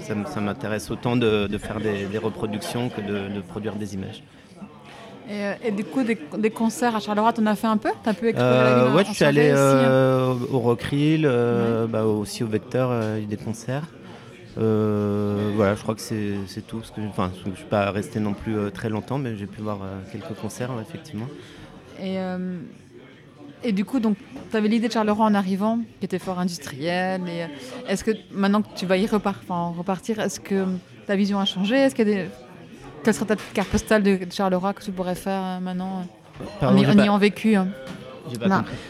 ça, 0.00 0.40
m'intéresse 0.40 0.90
autant 0.90 1.16
de, 1.16 1.48
faire 1.58 1.80
des, 1.80 2.18
reproductions 2.18 2.88
que 2.88 3.00
de 3.00 3.40
produire 3.40 3.76
des 3.76 3.94
images. 3.94 4.22
Euh, 5.28 5.54
et, 5.64 5.72
du 5.72 5.84
coup, 5.84 6.02
des, 6.04 6.50
concerts 6.50 6.94
à 6.94 7.00
Charleroi, 7.00 7.32
tu 7.32 7.40
en 7.40 7.46
as 7.46 7.56
fait 7.56 7.66
un 7.66 7.76
peu? 7.76 7.90
Tu 8.02 8.08
as 8.08 8.14
pu 8.14 8.28
explorer 8.28 8.52
euh, 8.52 8.94
Ouais, 8.94 9.04
je 9.04 9.12
suis 9.12 9.24
allé 9.24 9.50
euh, 9.52 10.34
au 10.52 10.60
Rockrill, 10.60 11.26
euh, 11.26 11.86
bah, 11.86 12.04
aussi 12.04 12.44
au 12.44 12.46
Vecteur, 12.46 12.92
il 12.92 13.18
y 13.18 13.22
a 13.22 13.24
eu 13.24 13.26
des 13.26 13.36
concerts. 13.36 13.88
voilà, 14.56 15.74
je 15.74 15.82
crois 15.82 15.94
que 15.96 16.00
c'est 16.00 16.66
tout. 16.66 16.78
Parce 16.78 16.90
que, 16.92 17.00
enfin, 17.00 17.32
je 17.44 17.50
ne 17.50 17.56
suis 17.56 17.64
pas 17.64 17.90
resté 17.90 18.20
non 18.20 18.34
plus 18.34 18.56
très 18.72 18.88
longtemps, 18.88 19.18
mais 19.18 19.36
j'ai 19.36 19.46
pu 19.46 19.62
voir 19.62 19.78
quelques 20.12 20.34
concerts, 20.40 20.70
effectivement. 20.80 21.28
Et, 22.00 22.18
et 23.66 23.72
du 23.72 23.84
coup, 23.84 24.00
donc, 24.00 24.16
tu 24.50 24.56
avais 24.56 24.68
l'idée 24.68 24.88
de 24.88 24.92
Charleroi 24.92 25.24
en 25.24 25.34
arrivant, 25.34 25.80
qui 25.98 26.04
était 26.06 26.18
fort 26.18 26.38
industriel. 26.38 27.20
Est-ce 27.88 28.04
que 28.04 28.12
maintenant 28.32 28.62
que 28.62 28.68
tu 28.76 28.86
vas 28.86 28.96
y 28.96 29.06
repartir, 29.06 30.20
est-ce 30.20 30.40
que 30.40 30.64
ta 31.06 31.16
vision 31.16 31.40
a 31.40 31.44
changé? 31.44 31.76
Est-ce 31.76 31.94
qu'il 31.94 32.08
y 32.08 32.12
a 32.12 32.14
des 32.14 32.28
quelle 33.06 33.14
serait 33.14 33.26
ta 33.26 33.36
carte 33.54 33.68
postale 33.68 34.02
de 34.02 34.18
Charleroi 34.32 34.74
que 34.74 34.82
tu 34.82 34.90
pourrais 34.90 35.14
faire 35.14 35.40
euh, 35.40 35.60
maintenant? 35.60 36.04
Euh, 36.60 36.66
en, 36.66 36.76
y, 36.76 36.84
ayant 36.84 37.18
vécu 37.18 37.54
hein. 37.54 37.68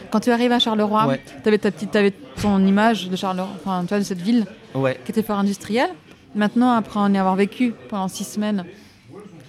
Quand 0.09 0.19
tu 0.19 0.31
arrives 0.31 0.51
à 0.51 0.57
Charleroi, 0.57 1.17
tu 1.43 1.47
avais, 1.47 1.59
ta 1.59 1.69
petite, 1.69 1.95
avais 1.95 2.11
ton 2.41 2.65
image 2.65 3.09
de 3.09 3.15
Charleroi, 3.15 3.51
enfin, 3.55 3.81
tu 3.81 3.89
vois, 3.89 3.99
de 3.99 4.03
cette 4.03 4.21
ville 4.21 4.45
qui 4.73 5.11
était 5.11 5.21
fort 5.21 5.37
industrielle. 5.37 5.91
Maintenant, 6.33 6.71
après 6.71 6.99
en 6.99 7.13
y 7.13 7.17
avoir 7.19 7.35
vécu 7.35 7.75
pendant 7.89 8.07
six 8.07 8.23
semaines, 8.23 8.65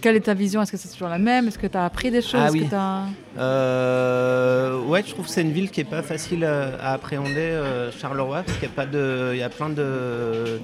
quelle 0.01 0.17
est 0.17 0.21
ta 0.21 0.35
vision? 0.35 0.63
Est-ce 0.63 0.73
que 0.73 0.79
c'est 0.79 0.89
toujours 0.89 1.09
la 1.09 1.19
même? 1.19 1.49
Est-ce 1.49 1.59
que 1.59 1.67
tu 1.67 1.77
as 1.77 1.85
appris 1.85 2.11
des 2.11 2.23
choses? 2.23 2.55
Ah, 2.73 3.07
euh, 3.39 4.81
Ouais, 4.83 5.03
je 5.07 5.13
trouve 5.13 5.27
que 5.27 5.31
c'est 5.31 5.43
une 5.43 5.53
ville 5.53 5.71
qui 5.71 5.81
n'est 5.81 5.91
pas 5.91 6.03
facile 6.03 6.45
à, 6.45 6.93
appréhender, 6.93 7.61
Charleroi, 7.99 8.43
parce 8.43 8.59
qu'il 8.59 8.69
y 8.69 8.73
a, 8.73 8.75
pas 8.75 8.87
de, 8.87 9.31
il 9.35 9.39
y 9.39 9.43
a 9.43 9.49
plein 9.49 9.71
de, 9.71 10.61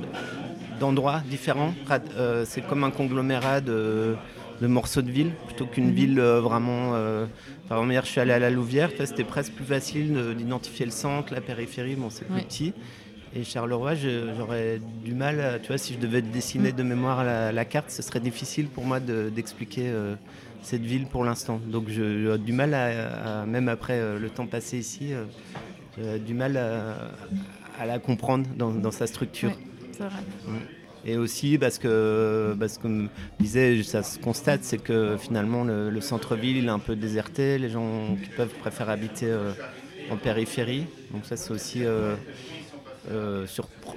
d'endroits 0.79 1.23
différents. 1.29 1.75
Euh, 2.17 2.45
c'est 2.47 2.63
comme 2.63 2.85
un 2.85 2.91
conglomérat 2.91 3.61
de, 3.61 4.17
morceaux 4.63 5.03
de 5.03 5.11
ville 5.11 5.33
plutôt 5.47 5.67
qu'une 5.67 5.89
mhm. 5.89 5.95
ville 5.95 6.21
euh, 6.21 6.41
vraiment. 6.41 6.93
Euh, 6.95 7.27
par 7.69 7.79
exemple, 7.79 7.93
hier, 7.93 8.05
je 8.05 8.11
suis 8.11 8.21
allé 8.21 8.33
à 8.33 8.39
la 8.39 8.51
Louvière, 8.51 8.91
c'était 9.05 9.25
presque 9.25 9.53
plus 9.53 9.65
facile 9.65 10.35
d'identifier 10.37 10.85
le 10.85 10.93
centre, 10.93 11.33
la 11.33 11.41
périphérie, 11.41 11.95
bon, 11.95 12.11
c'est 12.11 12.27
plus 12.27 12.43
petit. 12.43 12.73
Et 13.37 13.43
Charleroi, 13.43 13.95
j'aurais 13.95 14.81
du 15.05 15.13
mal, 15.13 15.59
tu 15.63 15.69
vois, 15.69 15.79
si 15.79 15.95
je 15.95 15.99
devais 15.99 16.23
dessiner 16.23 16.71
de 16.71 16.83
mémoire 16.85 17.25
la, 17.25 17.65
carte, 17.65 17.91
ce 17.91 18.01
serait 18.01 18.21
difficile 18.21 18.67
pour 18.69 18.85
moi 18.85 19.01
d'expliquer 19.01 19.93
cette 20.63 20.83
ville 20.83 21.07
pour 21.07 21.25
l'instant. 21.25 21.61
Donc 21.67 21.89
j'ai 21.89 22.39
du 22.39 22.53
mal, 22.53 22.75
à, 22.75 23.45
même 23.45 23.69
après 23.69 24.19
le 24.19 24.31
temps 24.31 24.47
passé 24.47 24.79
ici, 24.79 25.15
j'ai 25.99 26.19
du 26.21 26.33
mal 26.33 26.57
à, 26.57 27.87
la 27.87 27.99
comprendre 27.99 28.47
dans, 28.57 28.91
sa 28.93 29.09
structure. 29.09 29.51
Et 31.07 31.19
aussi 31.19 31.59
parce 31.59 31.79
que, 31.79 32.57
parce 32.59 32.79
que 32.79 33.09
disais, 33.39 33.83
ça 33.83 34.03
se 34.03 34.19
constate, 34.19 34.61
c'est 34.63 34.79
que 34.79 35.17
finalement 35.19 35.65
le, 35.65 36.01
centre-ville 36.01 36.57
il 36.57 36.67
est 36.67 36.71
un 36.71 36.79
peu 36.79 36.97
déserté, 36.97 37.59
les 37.59 37.69
gens 37.69 38.17
qui 38.23 38.31
peuvent 38.31 38.55
préfèrent 38.61 38.91
habiter 38.91 39.27
euh, 39.27 39.53
en 40.11 40.17
périphérie. 40.17 40.87
Donc 41.13 41.27
ça 41.27 41.37
c'est 41.37 41.51
aussi 41.51 41.83
euh, 43.11 43.47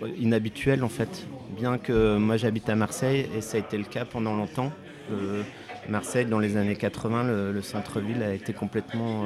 euh, 0.01 0.07
inhabituel 0.19 0.83
en 0.83 0.89
fait. 0.89 1.27
Bien 1.57 1.77
que 1.77 2.17
moi 2.17 2.37
j'habite 2.37 2.69
à 2.69 2.75
Marseille 2.75 3.27
et 3.35 3.41
ça 3.41 3.57
a 3.57 3.59
été 3.59 3.77
le 3.77 3.85
cas 3.85 4.05
pendant 4.05 4.35
longtemps. 4.35 4.71
Marseille 5.87 6.25
dans 6.25 6.39
les 6.39 6.57
années 6.57 6.75
80, 6.75 7.23
le, 7.53 7.61
centre-ville 7.61 8.21
a 8.21 8.33
été 8.33 8.51
complètement 8.51 9.23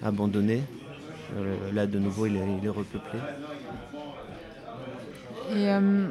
abandonné. 0.00 0.62
là 1.72 1.88
de 1.88 1.98
nouveau 1.98 2.26
il 2.26 2.36
est 2.36 2.68
repeuplé. 2.68 3.18
Euh, 5.50 6.08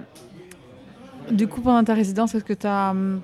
du 1.30 1.48
coup, 1.48 1.62
pendant 1.62 1.84
ta 1.84 1.94
résidence, 1.94 2.36
est-ce 2.36 2.44
que 2.44 2.54
tu 2.54 2.68
as, 2.68 2.94
euh, 2.94 3.18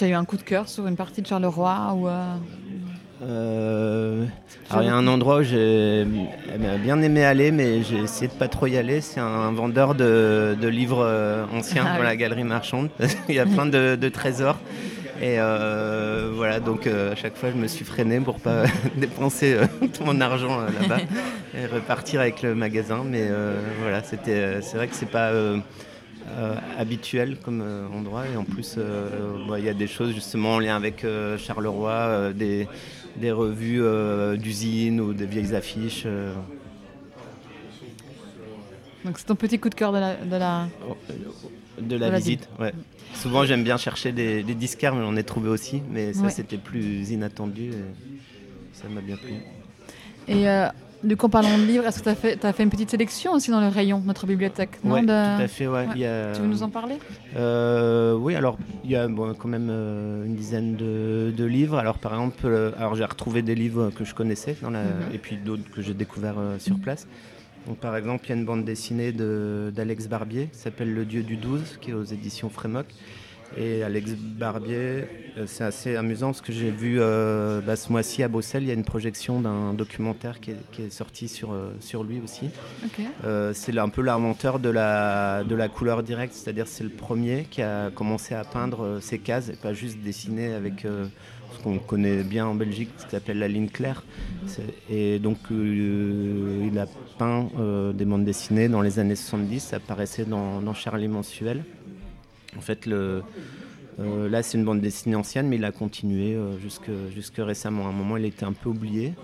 as 0.00 0.06
eu 0.06 0.12
un 0.12 0.24
coup 0.24 0.36
de 0.36 0.42
cœur 0.42 0.68
sur 0.68 0.86
une 0.86 0.96
partie 0.96 1.22
de 1.22 1.26
Charleroi 1.26 1.94
ou 1.94 2.08
euh, 2.08 2.36
alors 3.22 4.82
il 4.82 4.86
y 4.86 4.88
a 4.88 4.94
un 4.94 5.06
endroit 5.06 5.38
où 5.38 5.42
j'ai 5.42 6.06
bien 6.82 7.00
aimé 7.02 7.24
aller, 7.24 7.50
mais 7.50 7.82
j'ai 7.82 7.98
essayé 7.98 8.28
de 8.28 8.32
pas 8.32 8.48
trop 8.48 8.66
y 8.66 8.76
aller. 8.76 9.00
C'est 9.00 9.20
un 9.20 9.52
vendeur 9.52 9.94
de, 9.94 10.56
livres 10.66 11.46
anciens 11.52 11.84
ah, 11.88 11.94
pour 11.94 12.04
la 12.04 12.16
galerie 12.16 12.44
marchande. 12.44 12.88
il 13.28 13.34
y 13.34 13.38
a 13.38 13.46
plein 13.46 13.66
de, 13.66 14.08
trésors. 14.08 14.58
Et 15.20 15.36
voilà, 16.34 16.58
donc 16.60 16.86
à 16.86 17.14
chaque 17.14 17.36
fois, 17.36 17.50
je 17.50 17.56
me 17.56 17.66
suis 17.66 17.84
freiné 17.84 18.18
pour 18.20 18.40
pas 18.40 18.64
dépenser 18.96 19.56
tout 19.92 20.04
mon 20.04 20.20
argent 20.20 20.60
là-bas 20.60 20.98
et 21.56 21.66
repartir 21.66 22.20
avec 22.20 22.42
le 22.42 22.54
magasin. 22.54 23.04
Mais 23.04 23.28
voilà, 23.80 24.02
c'était, 24.02 24.60
c'est 24.62 24.76
vrai 24.76 24.88
que 24.88 24.94
c'est 24.94 25.10
pas 25.10 25.30
habituel 26.78 27.36
comme 27.44 27.62
endroit. 27.94 28.24
Et 28.32 28.36
en 28.36 28.44
plus, 28.44 28.78
bah, 29.48 29.58
il 29.58 29.64
y 29.64 29.68
a 29.68 29.74
des 29.74 29.86
choses 29.86 30.12
justement 30.14 30.54
en 30.54 30.58
lien 30.58 30.76
avec 30.76 31.04
Charleroi, 31.36 32.32
des, 32.34 32.66
des 33.16 33.32
revues 33.32 33.82
d'usine 34.38 35.00
ou 35.00 35.12
des 35.12 35.26
vieilles 35.26 35.54
affiches. 35.54 36.06
Donc 39.04 39.18
c'est 39.18 39.26
ton 39.26 39.34
petit 39.34 39.58
coup 39.58 39.68
de 39.68 39.74
cœur 39.74 39.92
de 39.92 39.98
la, 39.98 40.14
de 40.16 40.36
la, 40.36 40.68
de 41.80 41.96
la 41.96 42.10
visite. 42.10 42.48
Ouais. 42.60 42.72
Souvent 43.14 43.44
j'aime 43.44 43.64
bien 43.64 43.76
chercher 43.76 44.12
des, 44.12 44.42
des 44.42 44.54
disquaires, 44.54 44.94
mais 44.94 45.04
on 45.04 45.16
est 45.16 45.24
trouvé 45.24 45.48
aussi. 45.48 45.82
Mais 45.90 46.12
ça 46.12 46.30
c'était 46.30 46.58
plus 46.58 47.10
inattendu. 47.10 47.70
Et 47.70 47.84
ça 48.72 48.88
m'a 48.88 49.00
bien 49.00 49.16
plu. 49.16 49.34
Et 50.28 50.48
euh, 50.48 50.68
du 51.02 51.16
coup, 51.16 51.26
en 51.26 51.30
parlant 51.30 51.58
de 51.58 51.64
livres, 51.64 51.86
est-ce 51.86 51.98
que 51.98 52.04
tu 52.04 52.08
as 52.08 52.14
fait, 52.14 52.44
as 52.44 52.52
fait 52.52 52.62
une 52.62 52.70
petite 52.70 52.90
sélection 52.90 53.32
aussi 53.32 53.50
dans 53.50 53.60
le 53.60 53.68
rayon 53.68 54.00
de 54.00 54.06
notre 54.06 54.26
bibliothèque 54.26 54.78
Oui, 54.84 55.04
tout 55.04 55.10
à 55.10 55.48
fait. 55.48 55.66
Ouais. 55.66 55.86
Tu 55.92 56.40
veux 56.40 56.46
nous 56.46 56.62
en 56.62 56.70
parler? 56.70 56.96
Euh, 57.36 58.14
Oui, 58.14 58.34
alors 58.34 58.58
il 58.84 58.90
y 58.90 58.96
a 58.96 59.08
quand 59.38 59.48
même 59.48 59.68
euh, 59.70 60.26
une 60.26 60.34
dizaine 60.34 60.76
de, 60.76 61.32
de, 61.36 61.44
livres. 61.44 61.78
Alors 61.78 61.98
par 61.98 62.12
exemple, 62.12 62.72
alors 62.78 62.94
j'ai 62.94 63.04
retrouvé 63.04 63.42
des 63.42 63.54
livres 63.54 63.90
que 63.90 64.04
je 64.04 64.14
connaissais 64.14 64.56
dans 64.62 64.70
la, 64.70 64.82
mhm. 64.82 65.14
et 65.14 65.18
puis 65.18 65.36
d'autres 65.36 65.70
que 65.70 65.82
j'ai 65.82 65.94
découverts 65.94 66.36
sur 66.58 66.78
place 66.78 67.06
par 67.80 67.96
exemple, 67.96 68.24
il 68.26 68.28
y 68.30 68.32
a 68.32 68.36
une 68.36 68.44
bande 68.44 68.64
dessinée 68.64 69.12
d'Alex 69.12 70.08
Barbier 70.08 70.48
qui 70.52 70.58
s'appelle 70.58 70.92
Le 70.92 71.04
Dieu 71.04 71.22
du 71.22 71.36
12, 71.36 71.78
qui 71.80 71.90
est 71.90 71.94
aux 71.94 72.04
éditions 72.04 72.48
Frémoc. 72.48 72.86
Et 73.56 73.82
Alex 73.82 74.12
Barbier, 74.12 75.04
euh, 75.36 75.44
c'est 75.46 75.64
assez 75.64 75.96
amusant 75.96 76.28
parce 76.28 76.40
que 76.40 76.52
j'ai 76.52 76.70
vu 76.70 76.98
euh, 77.00 77.60
bah, 77.60 77.76
ce 77.76 77.92
mois-ci 77.92 78.22
à 78.22 78.28
Bruxelles, 78.28 78.62
il 78.62 78.68
y 78.68 78.70
a 78.70 78.74
une 78.74 78.84
projection 78.84 79.40
d'un 79.40 79.74
documentaire 79.74 80.40
qui 80.40 80.52
est, 80.52 80.90
sorti 80.90 81.28
sur, 81.28 81.52
euh, 81.52 81.72
sur 81.80 82.04
lui 82.04 82.20
aussi. 82.22 82.50
c'est 83.52 83.78
un 83.78 83.88
peu 83.88 84.02
l'inventeur 84.02 84.58
de 84.58 84.68
la, 84.68 85.44
de 85.44 85.54
la 85.54 85.68
couleur 85.68 86.02
directe, 86.02 86.34
c'est-à-dire 86.34 86.66
c'est 86.66 86.84
le 86.84 86.90
premier 86.90 87.46
qui 87.50 87.62
a 87.62 87.90
commencé 87.90 88.34
à 88.34 88.44
peindre 88.44 88.98
ses 89.00 89.18
cases 89.18 89.48
et 89.48 89.56
pas 89.56 89.72
juste 89.72 89.98
dessiner 89.98 90.52
avec 90.54 90.82
ce 90.82 91.62
qu'on 91.62 91.78
connaît 91.78 92.22
bien 92.22 92.46
en 92.46 92.54
Belgique, 92.54 92.90
ce 92.96 93.04
qui 93.04 93.10
s'appelle 93.10 93.38
la 93.38 93.48
ligne 93.48 93.68
claire. 93.68 94.04
Et 94.90 95.18
donc, 95.18 95.38
il 95.50 96.78
a 96.78 96.86
peint 97.18 97.48
des 97.94 98.04
bandes 98.04 98.24
dessinées 98.24 98.68
dans 98.68 98.82
les 98.82 98.98
années 98.98 99.16
70, 99.16 99.60
ça 99.60 99.76
apparaissait 99.76 100.24
dans, 100.24 100.74
Charlie 100.74 101.08
Mensuel. 101.08 101.64
En 102.56 102.60
fait, 102.60 102.86
le, 102.86 103.22
euh, 104.00 104.28
là, 104.28 104.42
c'est 104.42 104.58
une 104.58 104.64
bande 104.64 104.80
dessinée 104.80 105.16
ancienne, 105.16 105.48
mais 105.48 105.56
il 105.56 105.64
a 105.64 105.72
continué 105.72 106.36
jusque, 106.62 106.90
jusque 107.14 107.38
récemment. 107.38 107.86
À 107.86 107.88
un 107.88 107.92
moment, 107.92 108.16
il 108.16 108.24
était 108.24 108.44
un 108.44 108.52
peu 108.52 108.68
oublié. 108.68 109.14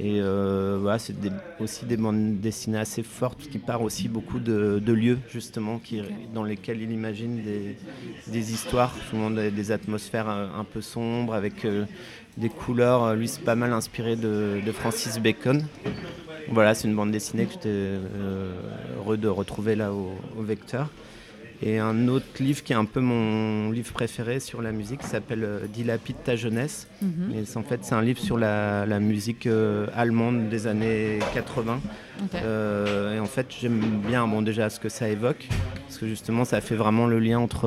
Et 0.00 0.20
euh, 0.20 0.78
voilà, 0.80 1.00
c'est 1.00 1.14
aussi 1.58 1.84
des 1.84 1.96
bandes 1.96 2.40
dessinées 2.40 2.78
assez 2.78 3.02
fortes 3.02 3.48
qui 3.48 3.58
partent 3.58 3.82
aussi 3.82 4.08
beaucoup 4.08 4.38
de, 4.38 4.80
lieux 4.92 5.18
justement 5.28 5.80
qui, 5.80 6.00
dans 6.32 6.44
lesquels 6.44 6.80
il 6.80 6.92
imagine 6.92 7.42
des, 7.42 8.52
histoires, 8.52 8.94
souvent 9.10 9.30
des, 9.30 9.72
atmosphères 9.72 10.28
un, 10.28 10.64
peu 10.64 10.80
sombres 10.80 11.34
avec 11.34 11.64
euh, 11.64 11.84
des 12.36 12.48
couleurs. 12.48 13.16
Lui, 13.16 13.26
c'est 13.26 13.42
pas 13.42 13.56
mal 13.56 13.72
inspiré 13.72 14.14
de, 14.14 14.60
Francis 14.72 15.18
Bacon. 15.18 15.64
Voilà, 16.50 16.76
c'est 16.76 16.86
une 16.86 16.94
bande 16.94 17.10
dessinée 17.10 17.46
que 17.46 17.54
j'étais 17.54 17.68
euh, 17.68 18.52
heureux 18.98 19.16
de 19.16 19.28
retrouver 19.28 19.74
là 19.74 19.92
au 19.92 20.42
vecteur. 20.42 20.90
Et 21.60 21.78
un 21.78 22.06
autre 22.06 22.26
livre 22.40 22.62
qui 22.62 22.72
est 22.72 22.76
un 22.76 22.84
peu 22.84 23.00
mon 23.00 23.72
livre 23.72 23.92
préféré 23.92 24.38
sur 24.38 24.62
la 24.62 24.70
musique 24.70 25.02
s'appelle 25.02 25.42
euh, 25.42 25.66
Dilapide 25.66 26.16
ta 26.24 26.36
jeunesse. 26.36 26.86
Mhm. 27.02 27.44
en 27.56 27.62
fait, 27.62 27.80
c'est 27.82 27.94
un 27.94 28.02
livre 28.02 28.20
sur 28.20 28.38
la, 28.38 28.86
musique 29.00 29.46
euh, 29.46 29.86
allemande 29.94 30.48
des 30.48 30.68
années 30.68 31.18
80. 31.34 31.80
Euh, 32.34 33.16
et 33.16 33.20
en 33.20 33.26
fait, 33.26 33.46
j'aime 33.60 33.80
bien 34.06 34.26
bon, 34.28 34.42
déjà 34.42 34.70
ce 34.70 34.78
que 34.78 34.88
ça 34.88 35.08
évoque, 35.08 35.48
parce 35.86 35.98
que 35.98 36.06
justement, 36.06 36.44
ça 36.44 36.60
fait 36.60 36.76
vraiment 36.76 37.06
le 37.06 37.18
lien 37.18 37.40
entre 37.40 37.66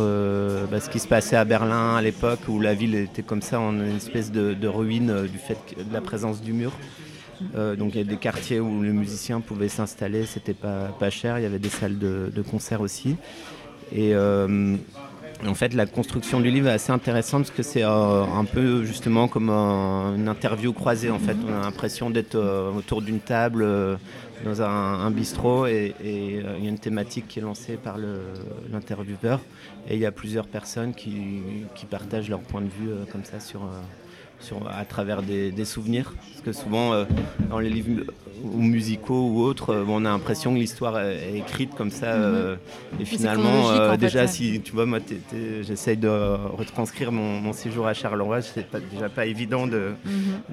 bah, 0.71 0.79
ce 0.79 0.89
qui 0.89 0.99
se 0.99 1.07
passait 1.07 1.35
à 1.35 1.43
Berlin 1.43 1.95
à 1.95 2.01
l'époque, 2.01 2.39
où 2.47 2.59
la 2.59 2.73
ville 2.73 2.95
était 2.95 3.23
comme 3.23 3.41
ça, 3.41 3.59
en 3.59 3.73
une 3.73 3.97
espèce 3.97 4.31
de, 4.31 4.67
ruine 4.67 5.27
du 5.27 5.37
fait 5.37 5.57
de 5.77 5.93
la 5.93 6.01
présence 6.01 6.41
du 6.41 6.53
mur. 6.53 6.71
donc 7.53 7.93
il 7.93 7.97
y 7.97 8.01
a 8.01 8.05
des 8.05 8.17
quartiers 8.17 8.59
où 8.59 8.81
les 8.83 8.91
musiciens 8.91 9.41
pouvaient 9.41 9.69
s'installer, 9.69 10.25
c'était 10.25 10.53
pas, 10.53 10.95
pas 10.99 11.09
cher, 11.09 11.39
il 11.39 11.43
y 11.43 11.45
avait 11.45 11.59
des 11.59 11.69
salles 11.69 11.97
de, 11.97 12.31
de 12.33 12.41
concert 12.41 12.81
aussi. 12.81 13.15
Et 13.93 14.13
euh, 14.13 14.77
en 15.45 15.53
fait, 15.53 15.73
la 15.73 15.85
construction 15.85 16.39
du 16.39 16.49
livre 16.49 16.67
est 16.67 16.73
assez 16.73 16.91
intéressante 16.91 17.43
parce 17.43 17.55
que 17.55 17.63
c'est 17.63 17.83
euh, 17.83 18.23
un 18.23 18.45
peu 18.45 18.83
justement 18.83 19.27
comme 19.27 19.49
une 19.49 20.27
interview 20.27 20.73
croisée. 20.73 21.09
En 21.09 21.19
fait, 21.19 21.35
on 21.47 21.53
a 21.53 21.61
l'impression 21.61 22.09
d'être 22.09 22.35
euh, 22.35 22.71
autour 22.71 23.01
d'une 23.01 23.19
table 23.19 23.67
dans 24.45 24.61
un, 24.61 25.11
bistrot 25.11 25.67
et, 25.67 25.93
il 26.03 26.63
y 26.63 26.67
a 26.67 26.69
une 26.69 26.79
thématique 26.79 27.27
qui 27.27 27.39
est 27.39 27.43
lancée 27.43 27.77
par 27.77 27.97
l'intervieweur 28.71 29.39
et 29.87 29.93
il 29.93 29.99
y 29.99 30.05
a 30.05 30.11
plusieurs 30.11 30.47
personnes 30.47 30.95
qui, 30.95 31.43
qui, 31.75 31.85
partagent 31.85 32.29
leur 32.29 32.39
point 32.39 32.61
de 32.61 32.69
vue 32.69 32.89
comme 33.11 33.23
ça 33.23 33.39
sur, 33.39 33.61
à 34.69 34.85
travers 34.85 35.21
des, 35.21 35.65
souvenirs. 35.65 36.13
Parce 36.31 36.41
que 36.41 36.51
souvent, 36.53 36.93
euh, 36.93 37.05
dans 37.49 37.59
les 37.59 37.69
livres 37.69 38.03
ou 38.43 38.61
musicaux 38.61 39.29
ou 39.29 39.41
autres, 39.41 39.69
euh, 39.69 39.85
on 39.87 40.03
a 40.05 40.09
l'impression 40.09 40.53
que 40.53 40.59
l'histoire 40.59 40.99
est, 40.99 41.37
écrite 41.37 41.75
comme 41.75 41.91
ça. 41.91 42.15
Mhm. 42.15 42.23
Euh, 42.23 42.55
et 42.99 43.05
finalement, 43.05 43.95
déjà, 43.97 44.27
si 44.27 44.59
tu 44.61 44.71
vois, 44.71 44.85
moi, 44.85 44.99
j'essaye 45.61 45.97
de 45.97 46.07
retranscrire 46.07 47.11
mon, 47.11 47.53
séjour 47.53 47.85
à 47.85 47.93
Charleroi, 47.93 48.41
c'est 48.41 48.65
pas, 48.65 48.79
déjà 48.79 49.09
pas 49.09 49.25
évident 49.25 49.67
mhm. 49.67 49.95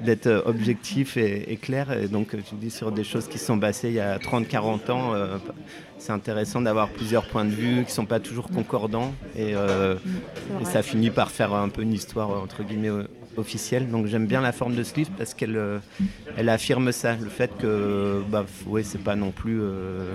d'être 0.04 0.42
objectif 0.46 1.16
et, 1.16 1.58
clair. 1.60 1.92
Et 1.92 2.08
donc, 2.08 2.30
tu 2.30 2.54
dis 2.56 2.70
sur 2.70 2.92
des 2.92 3.04
choses 3.04 3.28
qui 3.28 3.38
sont 3.38 3.58
passées 3.58 3.88
il 3.88 3.94
y 3.94 4.00
a 4.00 4.18
30-40 4.18 4.90
ans 4.90 5.12
c'est 6.00 6.12
intéressant 6.12 6.60
d'avoir 6.60 6.88
plusieurs 6.90 7.26
points 7.26 7.44
de 7.44 7.50
vue 7.50 7.76
qui 7.82 7.90
ne 7.90 7.94
sont 7.94 8.06
pas 8.06 8.20
toujours 8.20 8.48
concordants 8.48 9.12
et, 9.36 9.50
et, 9.50 10.64
ça 10.64 10.82
finit 10.82 11.10
par 11.10 11.30
faire 11.30 11.54
un 11.54 11.68
peu 11.68 11.82
une 11.82 11.92
histoire 11.92 12.30
entre 12.30 12.62
guillemets 12.62 12.90
officielle. 13.38 13.88
Donc 13.88 14.06
j'aime 14.06 14.26
bien 14.26 14.40
la 14.40 14.52
forme 14.52 14.74
de 14.74 14.82
ce 14.82 14.94
livre 14.94 15.10
parce 15.16 15.34
qu'elle 15.34 15.56
euh, 15.56 15.78
elle 16.36 16.48
affirme 16.48 16.92
ça, 16.92 17.16
le 17.16 17.28
fait 17.28 17.50
que 17.58 18.22
bah, 18.30 18.44
ouais, 18.66 18.82
c'est 18.82 19.02
pas 19.02 19.16
non 19.16 19.30
plus 19.30 19.60
euh, 19.60 20.14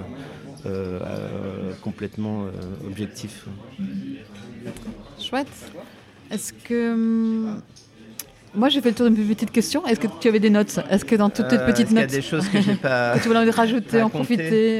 euh, 0.65 1.71
complètement 1.81 2.45
objectif. 2.85 3.45
Chouette. 5.19 5.47
Est-ce 6.31 6.53
que 6.53 6.93
hum, 6.93 7.61
moi, 8.55 8.69
j'ai 8.69 8.81
fait 8.81 8.89
le 8.89 8.95
tour 8.95 9.09
d'une 9.09 9.27
petite 9.27 9.51
question. 9.51 9.85
Est-ce 9.87 9.99
que 9.99 10.07
tu 10.19 10.27
avais 10.27 10.39
des 10.39 10.51
notes? 10.51 10.79
Est-ce 10.89 11.03
que 11.03 11.15
dans 11.15 11.31
toutes 11.31 11.47
tes 11.47 11.57
petites 11.57 11.91
notes. 11.91 12.05
Il 12.09 12.13
y 12.13 12.17
a 12.17 12.17
des 12.17 12.21
choses 12.21 12.47
que 12.49 12.61
j'ai 12.61 12.75
pas. 12.75 13.13
que 13.17 13.23
tu 13.23 13.27
voulais 13.27 13.49
rajouter, 13.49 14.01
en 14.01 14.09
profiter 14.09 14.79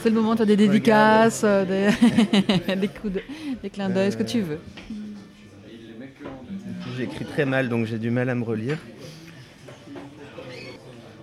C'est 0.00 0.08
le 0.08 0.14
moment, 0.14 0.36
tu 0.36 0.42
as 0.42 0.46
des 0.46 0.56
dédicaces, 0.56 1.44
des... 1.44 1.88
des 2.76 2.88
coups 2.88 3.14
de... 3.14 3.20
des 3.62 3.70
clins 3.70 3.90
d'œil, 3.90 4.12
ce 4.12 4.16
que 4.16 4.22
tu 4.22 4.42
veux. 4.42 4.58
J'écris 6.96 7.24
très 7.24 7.44
mal, 7.44 7.68
donc 7.68 7.86
j'ai 7.86 7.98
du 7.98 8.10
mal 8.10 8.28
à 8.28 8.34
me 8.34 8.44
relire. 8.44 8.78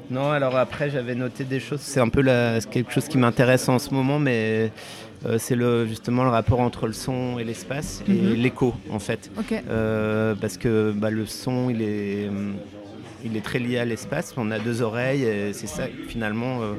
Non, 0.10 0.32
alors 0.32 0.58
après, 0.58 0.90
j'avais 0.90 1.14
noté 1.14 1.44
des 1.44 1.60
choses. 1.60 1.82
C'est 1.82 2.00
un 2.00 2.10
peu 2.10 2.24
quelque 2.72 2.92
chose 2.92 3.08
qui 3.08 3.18
m'intéresse 3.18 3.70
en 3.70 3.78
ce 3.78 3.94
moment, 3.94 4.18
mais 4.18 4.72
euh, 5.26 5.38
c'est 5.38 5.56
le, 5.56 5.86
justement 5.86 6.24
le 6.24 6.30
rapport 6.30 6.62
entre 6.62 6.88
le 6.88 6.94
son 6.94 7.38
et 7.38 7.44
l'espace 7.44 8.04
et 8.08 8.14
mhm. 8.14 8.34
l'écho, 8.34 8.74
en 8.90 9.00
fait. 9.00 9.30
Euh, 9.70 10.34
parce 10.36 10.58
que 10.58 10.92
bah, 10.96 11.12
le 11.12 11.26
son, 11.26 11.70
il 11.70 11.82
est 11.84 12.28
hum, 12.28 12.56
il 13.24 13.36
est 13.38 13.42
très 13.42 13.60
lié 13.60 13.78
à 13.78 13.86
l'espace. 13.86 14.34
On 14.38 14.52
a 14.52 14.60
deux 14.60 14.82
oreilles 14.82 15.24
et 15.24 15.54
c'est 15.54 15.68
ça, 15.68 15.84
finalement, 16.08 16.62
euh, 16.62 16.74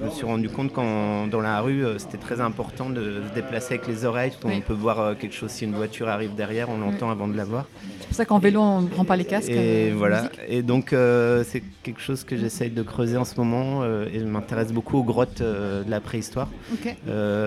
je 0.00 0.04
me 0.04 0.10
suis 0.10 0.24
rendu 0.24 0.48
compte 0.48 0.72
quand 0.72 1.26
dans 1.26 1.40
la 1.40 1.60
rue, 1.60 1.84
euh, 1.84 1.98
c'était 1.98 2.18
très 2.18 2.40
important 2.40 2.90
de 2.90 3.22
se 3.28 3.34
déplacer 3.34 3.74
avec 3.74 3.86
les 3.86 4.04
oreilles. 4.04 4.32
On 4.44 4.60
peut 4.60 4.72
voir 4.72 5.00
euh, 5.00 5.14
quelque 5.14 5.34
chose, 5.34 5.50
si 5.50 5.64
une 5.64 5.74
voiture 5.74 6.08
arrive 6.08 6.34
derrière, 6.34 6.68
on 6.68 6.78
l'entend 6.78 7.10
avant 7.10 7.28
de 7.28 7.36
la 7.36 7.44
voir. 7.44 7.66
C'est 8.00 8.06
pour 8.08 8.16
ça 8.16 8.24
qu'en 8.24 8.38
vélo, 8.38 8.60
on 8.60 8.82
ne 8.82 8.88
prend 8.88 9.04
pas 9.04 9.16
les 9.16 9.24
casques. 9.24 9.50
Et 9.50 9.90
voilà. 9.90 10.30
Et 10.48 10.62
donc, 10.62 10.90
c'est 10.90 11.62
quelque 11.82 12.00
chose 12.00 12.24
que 12.24 12.36
j'essaye 12.36 12.70
de 12.70 12.82
creuser 12.82 13.16
en 13.16 13.24
ce 13.24 13.36
moment 13.36 13.84
et 13.84 14.18
je 14.18 14.24
m'intéresse 14.24 14.72
beaucoup 14.72 14.98
aux 14.98 15.04
grottes 15.04 15.42
de 15.42 15.88
la 15.88 16.00
préhistoire. 16.00 16.48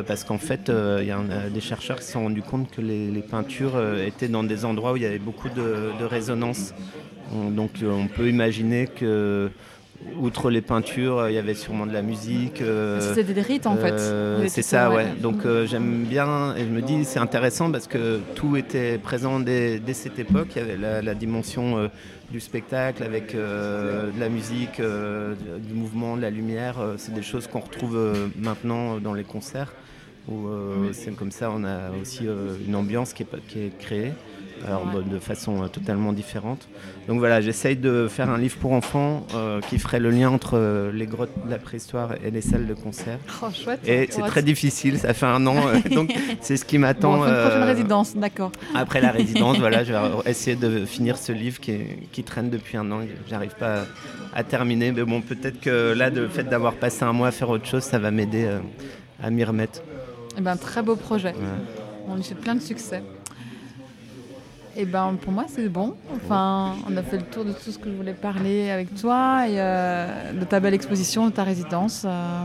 parce 0.07 0.23
qu'en 0.23 0.37
fait, 0.37 0.71
il 0.99 1.07
y 1.07 1.11
a 1.11 1.49
des 1.49 1.61
chercheurs 1.61 1.97
qui 1.97 2.05
se 2.05 2.13
sont 2.13 2.23
rendus 2.23 2.41
compte 2.41 2.71
que 2.71 2.81
les, 2.81 3.23
peintures 3.29 3.79
étaient 4.05 4.27
dans 4.27 4.43
des 4.43 4.65
endroits 4.65 4.93
où 4.93 4.97
il 4.97 5.03
y 5.03 5.05
avait 5.05 5.19
beaucoup 5.19 5.49
de, 5.49 5.91
de 5.99 6.05
résonance. 6.05 6.73
Donc 7.31 7.71
on 7.83 8.07
peut 8.07 8.28
imaginer 8.29 8.87
que 8.87 9.49
outre 10.17 10.49
les 10.49 10.61
peintures, 10.61 11.29
il 11.29 11.35
y 11.35 11.37
avait 11.37 11.53
sûrement 11.53 11.85
de 11.85 11.93
la 11.93 12.01
musique. 12.01 12.61
Euh, 12.61 13.01
C'était 13.01 13.33
des 13.33 13.41
rites 13.41 13.67
en 13.67 13.75
fait. 13.75 13.93
Euh, 13.93 14.45
c'est 14.47 14.61
ça, 14.61 14.89
ouais. 14.91 15.07
Donc 15.21 15.45
euh, 15.45 15.65
j'aime 15.65 16.05
bien 16.05 16.55
et 16.55 16.61
je 16.61 16.69
me 16.69 16.81
dis 16.81 17.03
c'est 17.05 17.19
intéressant 17.19 17.71
parce 17.71 17.87
que 17.87 18.19
tout 18.35 18.55
était 18.55 18.97
présent 18.97 19.39
dès, 19.39 19.81
cette 19.93 20.19
époque. 20.19 20.49
Il 20.55 20.59
y 20.59 20.61
avait 20.61 21.01
la, 21.01 21.15
dimension 21.15 21.89
du 22.31 22.39
spectacle 22.39 23.03
avec 23.03 23.35
de 23.35 24.19
la 24.19 24.29
musique, 24.29 24.81
du 24.81 25.73
mouvement, 25.73 26.15
de 26.15 26.21
la 26.21 26.29
lumière. 26.29 26.75
c'est 26.97 27.13
des 27.13 27.21
choses 27.23 27.47
qu'on 27.47 27.59
retrouve 27.59 27.97
maintenant 28.37 28.97
dans 28.99 29.13
les 29.13 29.23
concerts. 29.23 29.73
où 30.29 30.47
euh, 30.47 30.89
c'est 30.93 31.15
comme 31.15 31.31
ça, 31.31 31.51
on 31.51 31.63
a 31.63 31.91
aussi 32.01 32.27
euh, 32.27 32.55
une 32.65 32.75
ambiance 32.75 33.13
qui 33.13 33.23
est, 33.23 33.47
qui 33.47 33.59
est 33.59 33.77
créée. 33.77 34.13
Alors 34.65 34.85
bon, 34.85 35.01
de 35.01 35.19
façon 35.19 35.63
euh, 35.63 35.67
totalement 35.67 36.13
différente. 36.13 36.67
Donc 37.09 37.17
voilà, 37.17 37.41
j'essaye 37.41 37.75
de 37.75 38.07
faire 38.07 38.29
un 38.29 38.37
livre 38.37 38.57
pour 38.57 38.71
enfants 38.73 39.25
euh, 39.33 39.61
qui 39.61 39.79
ferait 39.79 39.99
le 39.99 40.11
lien 40.11 40.29
entre 40.29 40.57
euh, 40.57 40.91
les 40.91 41.07
grottes 41.07 41.31
de 41.43 41.49
la 41.49 41.57
préhistoire 41.57 42.13
et 42.23 42.29
les 42.29 42.41
salles 42.41 42.67
de 42.67 42.75
concert. 42.75 43.17
Oh, 43.41 43.47
chouette. 43.51 43.79
Et 43.87 44.07
On 44.11 44.15
c'est 44.15 44.27
très 44.27 44.43
difficile, 44.43 44.99
ça 44.99 45.15
fait 45.15 45.25
un 45.25 45.47
an, 45.47 45.55
euh, 45.67 45.89
donc 45.95 46.13
c'est 46.41 46.55
ce 46.55 46.65
qui 46.65 46.77
m'attend. 46.77 47.25
une 47.25 47.33
prochaine 47.33 47.63
résidence, 47.63 48.15
d'accord. 48.15 48.51
après 48.75 49.01
la 49.01 49.11
résidence, 49.11 49.57
voilà, 49.59 49.83
je 49.83 49.93
vais 49.93 49.99
essayer 50.29 50.55
de 50.55 50.85
finir 50.85 51.17
ce 51.17 51.31
livre 51.31 51.59
qui, 51.59 52.23
traîne 52.23 52.51
depuis 52.51 52.77
un 52.77 52.91
an. 52.91 52.99
J'arrive 53.27 53.55
pas 53.55 53.85
à, 54.33 54.39
à 54.39 54.43
terminer, 54.43 54.91
mais 54.91 55.03
bon, 55.03 55.21
peut-être 55.21 55.59
que 55.59 55.93
là, 55.93 56.11
le 56.11 56.27
fait 56.27 56.43
d'avoir 56.43 56.73
passé 56.73 57.03
un 57.05 57.13
mois 57.13 57.29
à 57.29 57.31
faire 57.31 57.49
autre 57.49 57.65
chose, 57.65 57.81
ça 57.81 57.97
va 57.97 58.11
m'aider 58.11 58.47
à 59.23 59.31
m'y 59.31 59.43
remettre. 59.43 59.81
Eh 60.37 60.41
ben, 60.41 60.57
très 60.57 60.83
beau 60.83 60.95
projet. 60.95 61.33
On 62.07 62.15
lui 62.15 62.23
souhaite 62.23 62.41
plein 62.41 62.55
de 62.55 62.61
succès. 62.61 63.01
Et 64.77 64.85
ben 64.85 65.17
pour 65.21 65.33
moi 65.33 65.45
c'est 65.47 65.67
bon. 65.67 65.95
Enfin, 66.15 66.75
on 66.89 66.95
a 66.95 67.03
fait 67.03 67.17
le 67.17 67.23
tour 67.23 67.43
de 67.43 67.51
tout 67.51 67.71
ce 67.71 67.77
que 67.77 67.89
je 67.89 67.95
voulais 67.95 68.13
parler 68.13 68.69
avec 68.69 68.93
toi 68.95 69.45
et 69.47 69.55
euh, 69.59 70.31
de 70.33 70.45
ta 70.45 70.59
belle 70.59 70.73
exposition, 70.73 71.27
de 71.27 71.31
ta 71.33 71.43
résidence. 71.43 72.03
euh. 72.05 72.43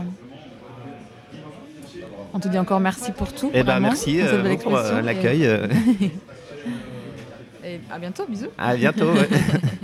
On 2.33 2.39
te 2.39 2.47
dit 2.49 2.57
encore 2.59 2.79
merci 2.81 3.11
pour 3.13 3.31
tout. 3.31 3.49
Eh 3.53 3.63
ben, 3.63 3.79
merci 3.79 4.19
pour 4.61 4.75
euh, 4.75 4.93
pour 4.95 5.01
l'accueil. 5.01 5.43
Et, 5.43 6.05
et 7.75 7.79
à 7.89 7.97
bientôt, 7.99 8.25
bisous. 8.27 8.47
à 8.57 8.75
bientôt. 8.75 9.13
ouais. 9.13 9.29